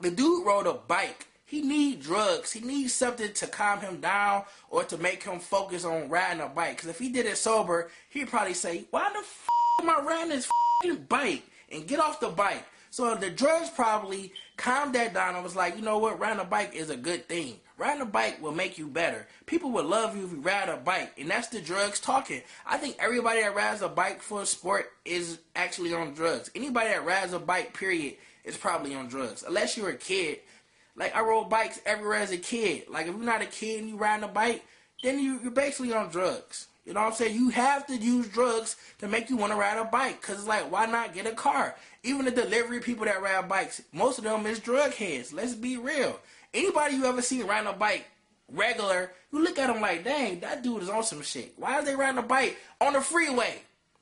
The 0.00 0.10
dude 0.10 0.46
rode 0.46 0.66
a 0.66 0.74
bike. 0.74 1.26
He 1.44 1.62
need 1.62 2.02
drugs. 2.02 2.52
He 2.52 2.60
needs 2.60 2.92
something 2.92 3.32
to 3.32 3.46
calm 3.48 3.80
him 3.80 4.00
down 4.00 4.44
or 4.68 4.84
to 4.84 4.96
make 4.96 5.24
him 5.24 5.40
focus 5.40 5.84
on 5.84 6.08
riding 6.08 6.40
a 6.40 6.48
bike. 6.48 6.76
Because 6.76 6.90
if 6.90 6.98
he 7.00 7.08
did 7.08 7.26
it 7.26 7.36
sober, 7.36 7.90
he'd 8.10 8.28
probably 8.28 8.54
say, 8.54 8.86
"Why 8.90 9.10
the 9.12 9.18
f- 9.18 9.48
am 9.82 9.90
I 9.90 10.00
riding 10.00 10.30
this 10.30 10.48
f- 10.84 11.08
bike?" 11.08 11.42
And 11.70 11.86
get 11.86 12.00
off 12.00 12.20
the 12.20 12.28
bike. 12.28 12.64
So 12.90 13.14
the 13.14 13.30
drugs 13.30 13.70
probably 13.70 14.32
calmed 14.56 14.96
that 14.96 15.14
down 15.14 15.36
and 15.36 15.44
was 15.44 15.54
like, 15.54 15.76
you 15.76 15.82
know 15.82 15.98
what, 15.98 16.18
riding 16.18 16.40
a 16.40 16.44
bike 16.44 16.74
is 16.74 16.90
a 16.90 16.96
good 16.96 17.28
thing. 17.28 17.60
Riding 17.78 18.02
a 18.02 18.06
bike 18.06 18.42
will 18.42 18.52
make 18.52 18.76
you 18.76 18.88
better. 18.88 19.26
People 19.46 19.70
will 19.70 19.84
love 19.84 20.16
you 20.16 20.24
if 20.24 20.32
you 20.32 20.40
ride 20.40 20.68
a 20.68 20.76
bike, 20.76 21.12
and 21.16 21.30
that's 21.30 21.48
the 21.48 21.60
drugs 21.60 22.00
talking. 22.00 22.42
I 22.66 22.76
think 22.76 22.96
everybody 22.98 23.40
that 23.40 23.54
rides 23.54 23.80
a 23.80 23.88
bike 23.88 24.20
for 24.20 24.42
a 24.42 24.46
sport 24.46 24.92
is 25.04 25.38
actually 25.56 25.94
on 25.94 26.12
drugs. 26.12 26.50
Anybody 26.54 26.90
that 26.90 27.06
rides 27.06 27.32
a 27.32 27.38
bike, 27.38 27.72
period, 27.72 28.16
is 28.44 28.56
probably 28.56 28.94
on 28.94 29.08
drugs. 29.08 29.44
Unless 29.46 29.76
you're 29.76 29.90
a 29.90 29.96
kid. 29.96 30.40
Like 30.96 31.16
I 31.16 31.22
rode 31.22 31.48
bikes 31.48 31.80
everywhere 31.86 32.18
as 32.18 32.32
a 32.32 32.36
kid. 32.36 32.84
Like 32.90 33.06
if 33.06 33.14
you're 33.14 33.24
not 33.24 33.40
a 33.40 33.46
kid 33.46 33.80
and 33.80 33.88
you 33.88 33.96
riding 33.96 34.24
a 34.24 34.28
bike, 34.28 34.64
then 35.02 35.18
you, 35.18 35.38
you're 35.42 35.50
basically 35.50 35.94
on 35.94 36.10
drugs. 36.10 36.66
You 36.90 36.94
know 36.94 37.02
what 37.02 37.10
I'm 37.10 37.14
saying? 37.14 37.36
You 37.36 37.50
have 37.50 37.86
to 37.86 37.96
use 37.96 38.26
drugs 38.26 38.74
to 38.98 39.06
make 39.06 39.30
you 39.30 39.36
want 39.36 39.52
to 39.52 39.56
ride 39.56 39.78
a 39.78 39.84
bike. 39.84 40.20
Cause 40.20 40.38
it's 40.38 40.48
like, 40.48 40.72
why 40.72 40.86
not 40.86 41.14
get 41.14 41.24
a 41.24 41.30
car? 41.30 41.76
Even 42.02 42.24
the 42.24 42.32
delivery 42.32 42.80
people 42.80 43.04
that 43.04 43.22
ride 43.22 43.48
bikes, 43.48 43.80
most 43.92 44.18
of 44.18 44.24
them 44.24 44.44
is 44.44 44.58
drug 44.58 44.92
heads. 44.94 45.32
Let's 45.32 45.54
be 45.54 45.76
real. 45.76 46.18
Anybody 46.52 46.96
you 46.96 47.04
ever 47.04 47.22
seen 47.22 47.46
riding 47.46 47.68
a 47.68 47.72
bike 47.72 48.06
regular, 48.52 49.12
you 49.32 49.40
look 49.40 49.56
at 49.56 49.68
them 49.68 49.80
like, 49.80 50.02
dang, 50.02 50.40
that 50.40 50.64
dude 50.64 50.82
is 50.82 50.88
on 50.88 51.04
some 51.04 51.22
shit. 51.22 51.52
Why 51.56 51.74
are 51.74 51.84
they 51.84 51.94
riding 51.94 52.18
a 52.18 52.22
bike 52.22 52.56
on 52.80 52.94
the 52.94 53.00
freeway? 53.00 53.60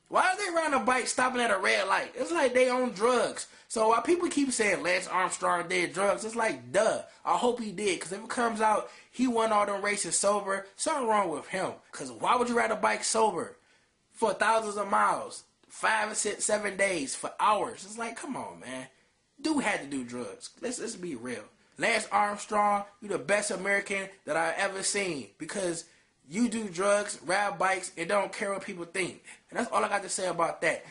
Why 0.08 0.22
are 0.22 0.36
they 0.36 0.54
riding 0.54 0.80
a 0.80 0.84
bike 0.84 1.06
stopping 1.06 1.40
at 1.40 1.50
a 1.50 1.58
red 1.58 1.86
light? 1.86 2.12
It's 2.14 2.32
like 2.32 2.54
they 2.54 2.70
on 2.70 2.92
drugs. 2.92 3.46
So 3.68 3.88
while 3.88 4.00
people 4.00 4.28
keep 4.28 4.50
saying 4.52 4.82
Lance 4.82 5.06
Armstrong 5.06 5.68
did 5.68 5.92
drugs, 5.92 6.24
it's 6.24 6.34
like, 6.34 6.72
duh. 6.72 7.02
I 7.24 7.36
hope 7.36 7.60
he 7.60 7.72
did. 7.72 7.98
Because 7.98 8.12
if 8.12 8.22
it 8.22 8.28
comes 8.28 8.62
out 8.62 8.90
he 9.18 9.26
won 9.26 9.50
all 9.50 9.66
them 9.66 9.82
races 9.82 10.16
sober, 10.16 10.64
something 10.76 11.08
wrong 11.08 11.28
with 11.30 11.48
him. 11.48 11.72
Because 11.90 12.12
why 12.12 12.36
would 12.36 12.48
you 12.48 12.56
ride 12.56 12.70
a 12.70 12.76
bike 12.76 13.02
sober 13.02 13.56
for 14.12 14.32
thousands 14.32 14.76
of 14.76 14.88
miles, 14.88 15.42
five, 15.68 16.16
six, 16.16 16.44
seven 16.44 16.76
days, 16.76 17.16
for 17.16 17.32
hours? 17.40 17.84
It's 17.84 17.98
like, 17.98 18.14
come 18.14 18.36
on, 18.36 18.60
man. 18.60 18.86
Dude 19.40 19.64
had 19.64 19.80
to 19.80 19.86
do 19.88 20.04
drugs. 20.04 20.50
Let's, 20.60 20.78
let's 20.78 20.94
be 20.94 21.16
real. 21.16 21.42
Lance 21.78 22.06
Armstrong, 22.12 22.84
you 23.02 23.08
the 23.08 23.18
best 23.18 23.50
American 23.50 24.08
that 24.24 24.36
I 24.36 24.54
ever 24.56 24.84
seen 24.84 25.30
because 25.36 25.84
you 26.28 26.48
do 26.48 26.68
drugs, 26.68 27.18
ride 27.24 27.58
bikes, 27.58 27.92
and 27.96 28.08
don't 28.08 28.32
care 28.32 28.52
what 28.52 28.64
people 28.64 28.84
think. 28.84 29.22
And 29.50 29.58
that's 29.58 29.70
all 29.70 29.84
I 29.84 29.88
got 29.88 30.02
to 30.02 30.08
say 30.08 30.28
about 30.28 30.60
that. 30.60 30.84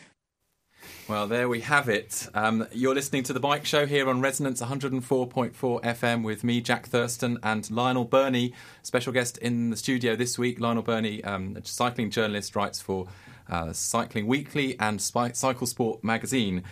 Well, 1.08 1.26
there 1.26 1.48
we 1.48 1.60
have 1.60 1.88
it. 1.88 2.28
Um, 2.34 2.66
you're 2.72 2.94
listening 2.94 3.22
to 3.24 3.32
The 3.32 3.40
Bike 3.40 3.64
Show 3.64 3.86
here 3.86 4.08
on 4.08 4.20
Resonance 4.20 4.60
104.4 4.60 5.52
FM 5.82 6.22
with 6.22 6.44
me, 6.44 6.60
Jack 6.60 6.86
Thurston, 6.86 7.38
and 7.42 7.68
Lionel 7.70 8.04
Birnie, 8.04 8.54
special 8.82 9.12
guest 9.12 9.38
in 9.38 9.70
the 9.70 9.76
studio 9.76 10.16
this 10.16 10.38
week. 10.38 10.60
Lionel 10.60 10.82
Birnie, 10.82 11.22
um, 11.24 11.56
a 11.56 11.66
cycling 11.66 12.10
journalist, 12.10 12.54
writes 12.54 12.80
for 12.80 13.06
uh, 13.48 13.72
Cycling 13.72 14.26
Weekly 14.26 14.78
and 14.78 15.00
Spy- 15.00 15.32
Cycle 15.32 15.66
Sport 15.66 16.04
magazine. 16.04 16.62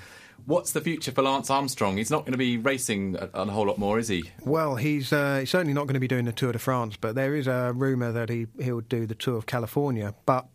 What's 0.46 0.70
the 0.70 0.80
future 0.80 1.10
for 1.10 1.22
Lance 1.22 1.50
Armstrong? 1.50 1.96
He's 1.96 2.10
not 2.10 2.20
going 2.20 2.32
to 2.32 2.38
be 2.38 2.56
racing 2.56 3.16
a, 3.16 3.28
a 3.34 3.46
whole 3.46 3.66
lot 3.66 3.78
more, 3.78 3.98
is 3.98 4.06
he? 4.06 4.30
Well, 4.44 4.76
he's, 4.76 5.12
uh, 5.12 5.44
certainly 5.44 5.72
not 5.72 5.88
going 5.88 5.94
to 5.94 6.00
be 6.00 6.06
doing 6.06 6.24
the 6.24 6.32
Tour 6.32 6.52
de 6.52 6.58
France, 6.60 6.96
but 6.96 7.16
there 7.16 7.34
is 7.34 7.48
a 7.48 7.72
rumour 7.74 8.12
that 8.12 8.28
he, 8.28 8.46
he'll 8.60 8.80
do 8.80 9.06
the 9.06 9.16
Tour 9.16 9.36
of 9.36 9.46
California. 9.46 10.14
But 10.24 10.46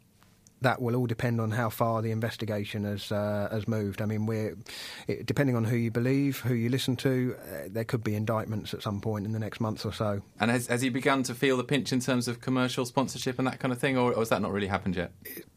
that 0.61 0.81
will 0.81 0.95
all 0.95 1.07
depend 1.07 1.41
on 1.41 1.51
how 1.51 1.69
far 1.69 2.01
the 2.01 2.11
investigation 2.11 2.83
has 2.83 3.11
uh, 3.11 3.49
has 3.51 3.67
moved. 3.67 4.01
I 4.01 4.05
mean, 4.05 4.25
we're 4.25 4.55
it, 5.07 5.25
depending 5.25 5.55
on 5.55 5.63
who 5.63 5.75
you 5.75 5.91
believe, 5.91 6.39
who 6.39 6.53
you 6.53 6.69
listen 6.69 6.95
to. 6.97 7.35
Uh, 7.41 7.67
there 7.67 7.83
could 7.83 8.03
be 8.03 8.15
indictments 8.15 8.73
at 8.73 8.81
some 8.81 9.01
point 9.01 9.25
in 9.25 9.31
the 9.31 9.39
next 9.39 9.59
month 9.59 9.85
or 9.85 9.93
so. 9.93 10.21
And 10.39 10.51
has, 10.51 10.67
has 10.67 10.81
he 10.81 10.89
begun 10.89 11.23
to 11.23 11.33
feel 11.33 11.57
the 11.57 11.63
pinch 11.63 11.91
in 11.91 11.99
terms 11.99 12.27
of 12.27 12.41
commercial 12.41 12.85
sponsorship 12.85 13.39
and 13.39 13.47
that 13.47 13.59
kind 13.59 13.71
of 13.71 13.79
thing, 13.79 13.97
or, 13.97 14.13
or 14.13 14.19
has 14.19 14.29
that 14.29 14.41
not 14.41 14.51
really 14.51 14.67
happened 14.67 14.95
yet? 14.95 15.11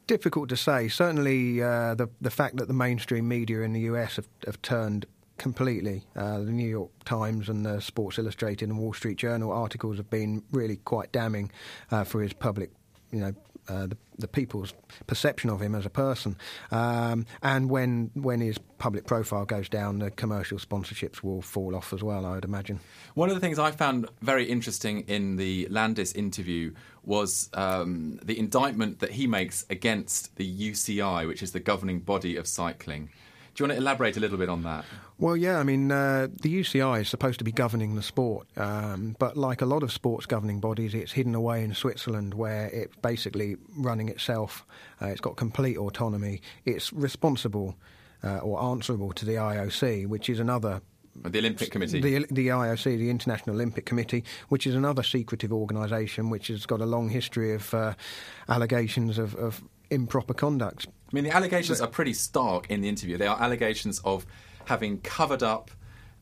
Difficult 0.07 0.49
to 0.49 0.57
say. 0.57 0.89
Certainly, 0.89 1.63
uh, 1.63 1.95
the 1.95 2.09
the 2.21 2.31
fact 2.31 2.57
that 2.57 2.69
the 2.69 2.75
mainstream 2.75 3.29
media 3.29 3.61
in 3.61 3.73
the 3.73 3.81
US 3.81 4.17
have, 4.17 4.29
have 4.47 4.61
turned 4.63 5.07
completely. 5.37 6.05
Uh, 6.17 6.39
the 6.39 6.53
New 6.53 6.69
York 6.69 6.91
Times 7.05 7.49
and 7.49 7.67
the 7.67 7.81
Sports 7.81 8.19
Illustrated 8.19 8.69
and 8.69 8.79
Wall 8.79 8.93
Street 8.93 9.19
Journal 9.19 9.53
articles 9.53 9.97
have 9.97 10.09
been 10.09 10.43
really 10.53 10.77
quite 10.77 11.13
damning 11.13 11.51
uh, 11.91 12.05
for 12.05 12.23
his 12.23 12.33
public, 12.33 12.71
you 13.11 13.21
know, 13.21 13.35
uh, 13.69 13.87
the, 13.87 13.97
the, 14.19 14.29
people's 14.29 14.75
perception 15.07 15.51
of 15.51 15.61
him 15.61 15.75
as 15.75 15.87
a 15.87 15.91
person. 15.91 16.37
Um, 16.71 17.27
and 17.43 17.71
when 17.71 18.11
when 18.15 18.41
his 18.41 18.59
public 18.79 19.07
profile 19.07 19.45
goes 19.45 19.69
down, 19.69 19.99
the 19.99 20.11
commercial 20.11 20.59
sponsorships 20.59 21.23
will 21.23 21.43
fall 21.43 21.75
off 21.75 21.93
as 21.93 22.03
well. 22.03 22.27
I 22.27 22.35
would 22.35 22.45
imagine. 22.45 22.81
One 23.15 23.29
of 23.29 23.35
the 23.35 23.41
things 23.41 23.59
I 23.59 23.71
found 23.71 24.09
very 24.21 24.45
interesting 24.45 25.01
in 25.09 25.37
the 25.37 25.67
Landis 25.71 26.13
interview 26.13 26.73
was 27.05 27.51
um, 27.55 28.19
the 28.23 28.39
indictment 28.39 29.01
that 29.01 29.13
he 29.13 29.27
makes 29.27 29.67
against 29.71 30.37
the 30.37 30.71
UCI, 30.71 31.27
which 31.27 31.43
is 31.43 31.53
the 31.53 31.61
governing 31.61 32.01
body 32.01 32.37
of 32.37 32.47
cycling. 32.47 33.11
Do 33.55 33.63
you 33.63 33.69
want 33.69 33.79
to 33.79 33.83
elaborate 33.83 34.17
a 34.17 34.21
little 34.21 34.37
bit 34.37 34.49
on 34.49 34.65
that? 34.65 34.85
Well, 35.19 35.37
yeah, 35.37 35.59
I 35.59 35.63
mean, 35.63 35.93
uh, 35.93 36.27
the 36.43 36.53
UCI 36.53 37.03
is 37.03 37.09
supposed 37.09 37.39
to 37.39 37.45
be 37.45 37.53
governing 37.53 37.95
the 37.95 38.03
sport, 38.03 38.49
um, 38.57 39.15
but 39.21 39.37
like 39.37 39.63
a 39.63 39.67
lot 39.67 39.85
of 39.85 39.93
sports 39.93 40.27
governing 40.27 40.59
bodies, 40.59 40.93
it's 40.93 41.13
hidden 41.13 41.37
away 41.37 41.63
in 41.63 41.73
Switzerland 41.73 42.35
where 42.35 42.67
it's 42.67 42.97
basically 42.97 43.57
running 43.77 44.09
itself. 44.09 44.67
Uh, 45.01 45.07
it's 45.07 45.21
got 45.21 45.37
complete 45.37 45.77
autonomy. 45.77 46.43
It's 46.65 46.93
responsible 46.93 47.77
uh, 48.25 48.39
or 48.39 48.61
answerable 48.61 49.13
to 49.13 49.25
the 49.25 49.35
IOC, 49.35 50.09
which 50.09 50.29
is 50.29 50.41
another 50.41 50.83
the 51.23 51.39
Olympic 51.39 51.71
Committee. 51.71 52.01
The, 52.01 52.27
the, 52.31 52.49
IOC, 52.49 52.99
the 52.99 53.11
International 53.11 53.55
Olympic 53.55 53.87
Committee, 53.87 54.25
which 54.49 54.67
is 54.67 54.75
another 54.75 55.03
secretive 55.03 55.53
organisation 55.53 56.29
which 56.29 56.49
has 56.49 56.67
got 56.67 56.81
a 56.81 56.87
long 56.87 57.09
history 57.09 57.55
of 57.55 57.73
uh, 57.73 57.95
allegations 58.49 59.19
of, 59.19 59.35
of, 59.37 59.63
improper 59.91 60.35
conduct. 60.35 60.87
I 60.87 60.91
mean, 61.13 61.25
the 61.25 61.35
allegations 61.35 61.81
are 61.81 61.87
pretty 61.87 62.13
stark 62.13 62.71
in 62.71 62.81
the 62.81 62.89
interview. 62.89 63.17
They 63.17 63.27
are 63.27 63.41
allegations 63.41 64.01
of 64.01 64.27
having 64.65 65.01
covered 65.01 65.43
up 65.43 65.71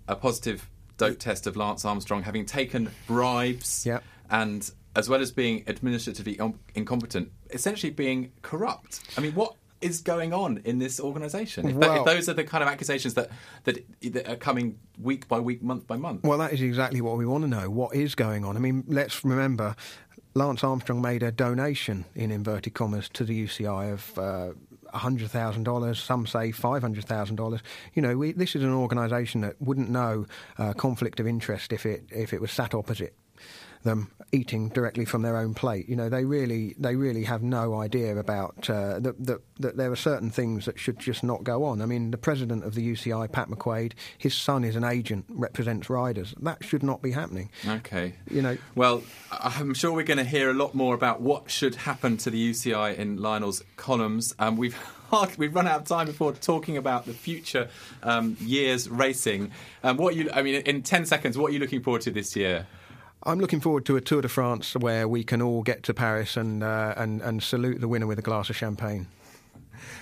a 0.09 0.17
positive 0.17 0.69
dope 0.99 1.19
test 1.19 1.47
of 1.47 1.57
Lance 1.57 1.85
Armstrong, 1.85 2.23
having 2.23 2.45
taken 2.45 2.91
bribes, 3.07 3.87
yep. 3.87 4.03
and 4.31 4.71
as 4.95 5.09
well 5.09 5.21
as 5.21 5.33
being 5.33 5.65
administratively 5.67 6.39
incompetent, 6.75 7.33
essentially 7.51 7.91
being 7.91 8.33
corrupt. 8.43 9.01
I 9.17 9.21
mean, 9.21 9.33
what 9.35 9.57
is 9.81 10.01
going 10.01 10.33
on 10.33 10.61
in 10.65 10.79
this 10.79 11.01
organisation? 11.01 11.69
If, 11.69 11.77
well, 11.77 12.01
if, 12.01 12.05
those 12.05 12.29
are 12.29 12.35
the 12.35 12.45
kind 12.45 12.63
of 12.63 12.69
accusations 12.69 13.15
that, 13.15 13.31
that, 13.65 13.85
that 14.13 14.29
are 14.29 14.37
coming 14.37 14.79
week 15.01 15.29
by 15.29 15.41
week, 15.41 15.63
month 15.63 15.87
by 15.87 15.97
month. 15.97 16.23
Well, 16.25 16.39
that 16.39 16.53
is 16.53 16.63
exactly 16.63 17.01
what 17.01 17.17
we 17.17 17.27
want 17.27 17.43
to 17.43 17.49
know. 17.49 17.69
What 17.69 17.95
is 17.95 18.15
going 18.15 18.45
on? 18.45 18.57
I 18.57 18.61
mean, 18.61 18.85
let's 18.87 19.25
remember. 19.25 19.75
Lance 20.35 20.65
Armstrong 20.65 21.03
made 21.03 21.23
a 21.23 21.31
donation, 21.31 22.05
in 22.15 22.31
inverted 22.31 22.75
commas, 22.75 23.09
to 23.11 23.25
the 23.25 23.45
UCI 23.45 23.93
of 23.93 24.19
uh, 24.19 24.53
$100,000, 24.95 25.97
some 25.97 26.27
say 26.27 26.51
$500,000. 26.51 27.61
You 27.95 28.03
know, 28.03 28.17
we, 28.17 28.33
this 28.33 28.57
is 28.57 28.63
an 28.63 28.73
organisation 28.73 29.43
that 29.43 29.61
wouldn't 29.61 29.91
know 29.91 30.27
uh, 30.59 30.73
conflict 30.73 31.21
of 31.21 31.27
interest 31.27 31.73
if 31.73 31.85
it, 31.85 32.05
if 32.11 32.33
it 32.33 32.41
was 32.41 32.51
sat 32.51 32.75
opposite 32.75 33.15
them 33.83 34.11
eating 34.33 34.69
directly 34.71 35.05
from 35.05 35.23
their 35.23 35.37
own 35.37 35.55
plate. 35.55 35.89
You 35.89 35.97
know, 35.97 36.09
they 36.09 36.25
really 36.25 36.75
they 36.79 36.97
really 36.97 37.25
have 37.25 37.43
no 37.43 37.81
idea 37.81 38.17
about 38.17 38.69
uh, 38.71 38.99
that, 39.01 39.25
that 39.27 39.41
that 39.61 39.77
there 39.77 39.93
are 39.93 39.97
certain 39.97 40.31
things 40.31 40.65
that 40.65 40.79
should 40.79 40.99
just 40.99 41.23
not 41.23 41.45
go 41.45 41.65
on. 41.65 41.83
I 41.83 41.87
mean, 41.87 42.11
the 42.11 42.19
president 42.19 42.65
of 42.65 42.75
the 42.75 42.93
UCI, 42.93 43.31
Pat 43.31 43.49
McQuaid, 43.49 43.93
his 44.17 44.35
son 44.35 44.65
is 44.65 44.77
an 44.77 44.85
agent, 44.85 45.27
represents 45.29 45.91
riders. 45.91 46.35
That 46.41 46.65
should 46.65 46.83
not 46.83 47.03
be 47.03 47.13
happening. 47.13 47.51
Okay. 47.67 48.15
You 48.31 48.43
know. 48.43 48.59
Well, 48.75 49.03
I'm 49.31 49.75
sure 49.75 49.93
we're 49.93 50.05
going 50.05 50.19
to 50.19 50.25
hear 50.25 50.51
a 50.51 50.55
lot 50.55 50.75
more 50.75 50.95
about 50.95 51.21
what 51.21 51.51
should 51.51 51.75
happen 51.75 52.17
to 52.19 52.31
the 52.31 52.51
UCI 52.51 52.97
in 52.97 53.19
Lionel's 53.19 53.63
columns. 53.77 54.35
Um, 54.39 54.57
we've 54.57 54.79
we've 55.37 55.55
run 55.55 55.69
out 55.69 55.81
of 55.81 55.87
time 55.87 56.07
before 56.07 56.33
talking 56.33 56.77
about 56.77 57.07
the 57.07 57.13
future 57.13 57.69
um, 58.03 58.37
years 58.41 58.89
racing. 58.89 59.51
Um, 59.83 59.97
what 59.97 60.17
you, 60.17 60.31
I 60.33 60.43
mean, 60.43 60.63
in 60.63 60.83
ten 60.83 61.05
seconds, 61.05 61.37
what 61.37 61.51
are 61.51 61.53
you 61.53 61.61
looking 61.61 61.83
forward 61.83 62.03
to 62.03 62.11
this 62.11 62.35
year? 62.37 62.67
I'm 63.25 63.39
looking 63.39 63.61
forward 63.61 63.85
to 63.87 63.97
a 63.97 64.01
Tour 64.01 64.23
de 64.23 64.29
France 64.29 64.75
where 64.75 65.07
we 65.07 65.23
can 65.25 65.41
all 65.41 65.63
get 65.63 65.83
to 65.85 65.95
Paris 65.95 66.37
and 66.37 66.63
uh, 66.63 66.95
and 66.97 67.21
and 67.23 67.43
salute 67.43 67.81
the 67.81 67.89
winner 67.89 68.07
with 68.07 68.19
a 68.19 68.23
glass 68.23 68.51
of 68.51 68.57
champagne. 68.57 69.07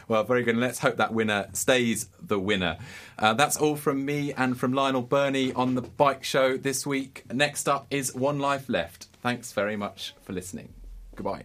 Well, 0.08 0.24
very 0.24 0.42
good. 0.42 0.56
let's 0.56 0.80
hope 0.80 0.96
that 0.96 1.14
winner 1.14 1.48
stays 1.52 2.08
the 2.20 2.38
winner. 2.38 2.78
Uh, 3.18 3.34
that's 3.34 3.56
all 3.56 3.76
from 3.76 4.04
me 4.04 4.32
and 4.32 4.58
from 4.58 4.72
Lionel 4.72 5.02
Birnie 5.02 5.52
on 5.52 5.74
the 5.74 5.82
bike 5.82 6.24
show 6.24 6.56
this 6.56 6.86
week. 6.86 7.24
Next 7.32 7.68
up 7.68 7.86
is 7.90 8.14
One 8.14 8.38
Life 8.38 8.68
Left. 8.68 9.08
Thanks 9.22 9.52
very 9.52 9.76
much 9.76 10.14
for 10.22 10.32
listening. 10.32 10.70
Goodbye. 11.14 11.44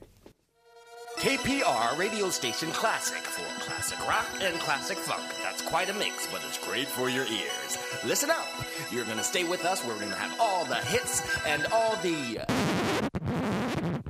KPR 1.25 1.97
radio 1.97 2.29
station 2.29 2.69
classic 2.69 3.17
for 3.17 3.41
classic 3.65 3.97
rock 4.07 4.27
and 4.41 4.59
classic 4.59 4.95
funk. 4.95 5.23
That's 5.41 5.63
quite 5.63 5.89
a 5.89 5.93
mix, 5.95 6.27
but 6.27 6.39
it's 6.47 6.63
great 6.63 6.87
for 6.87 7.09
your 7.09 7.25
ears. 7.25 7.79
Listen 8.05 8.29
up. 8.29 8.45
You're 8.91 9.05
going 9.05 9.17
to 9.17 9.23
stay 9.23 9.43
with 9.43 9.65
us. 9.65 9.83
We're 9.83 9.97
going 9.97 10.11
to 10.11 10.15
have 10.17 10.39
all 10.39 10.65
the 10.65 10.75
hits 10.75 11.23
and 11.47 11.65
all 11.73 11.95
the. 12.03 12.45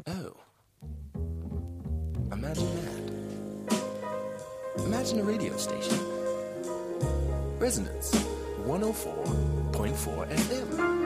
Oh. 0.07 0.35
Imagine 2.33 2.69
that. 3.69 4.83
Imagine 4.83 5.19
a 5.21 5.23
radio 5.23 5.55
station. 5.55 5.97
Resonance 7.57 8.13
104.4 8.65 10.31
FM. 10.33 11.04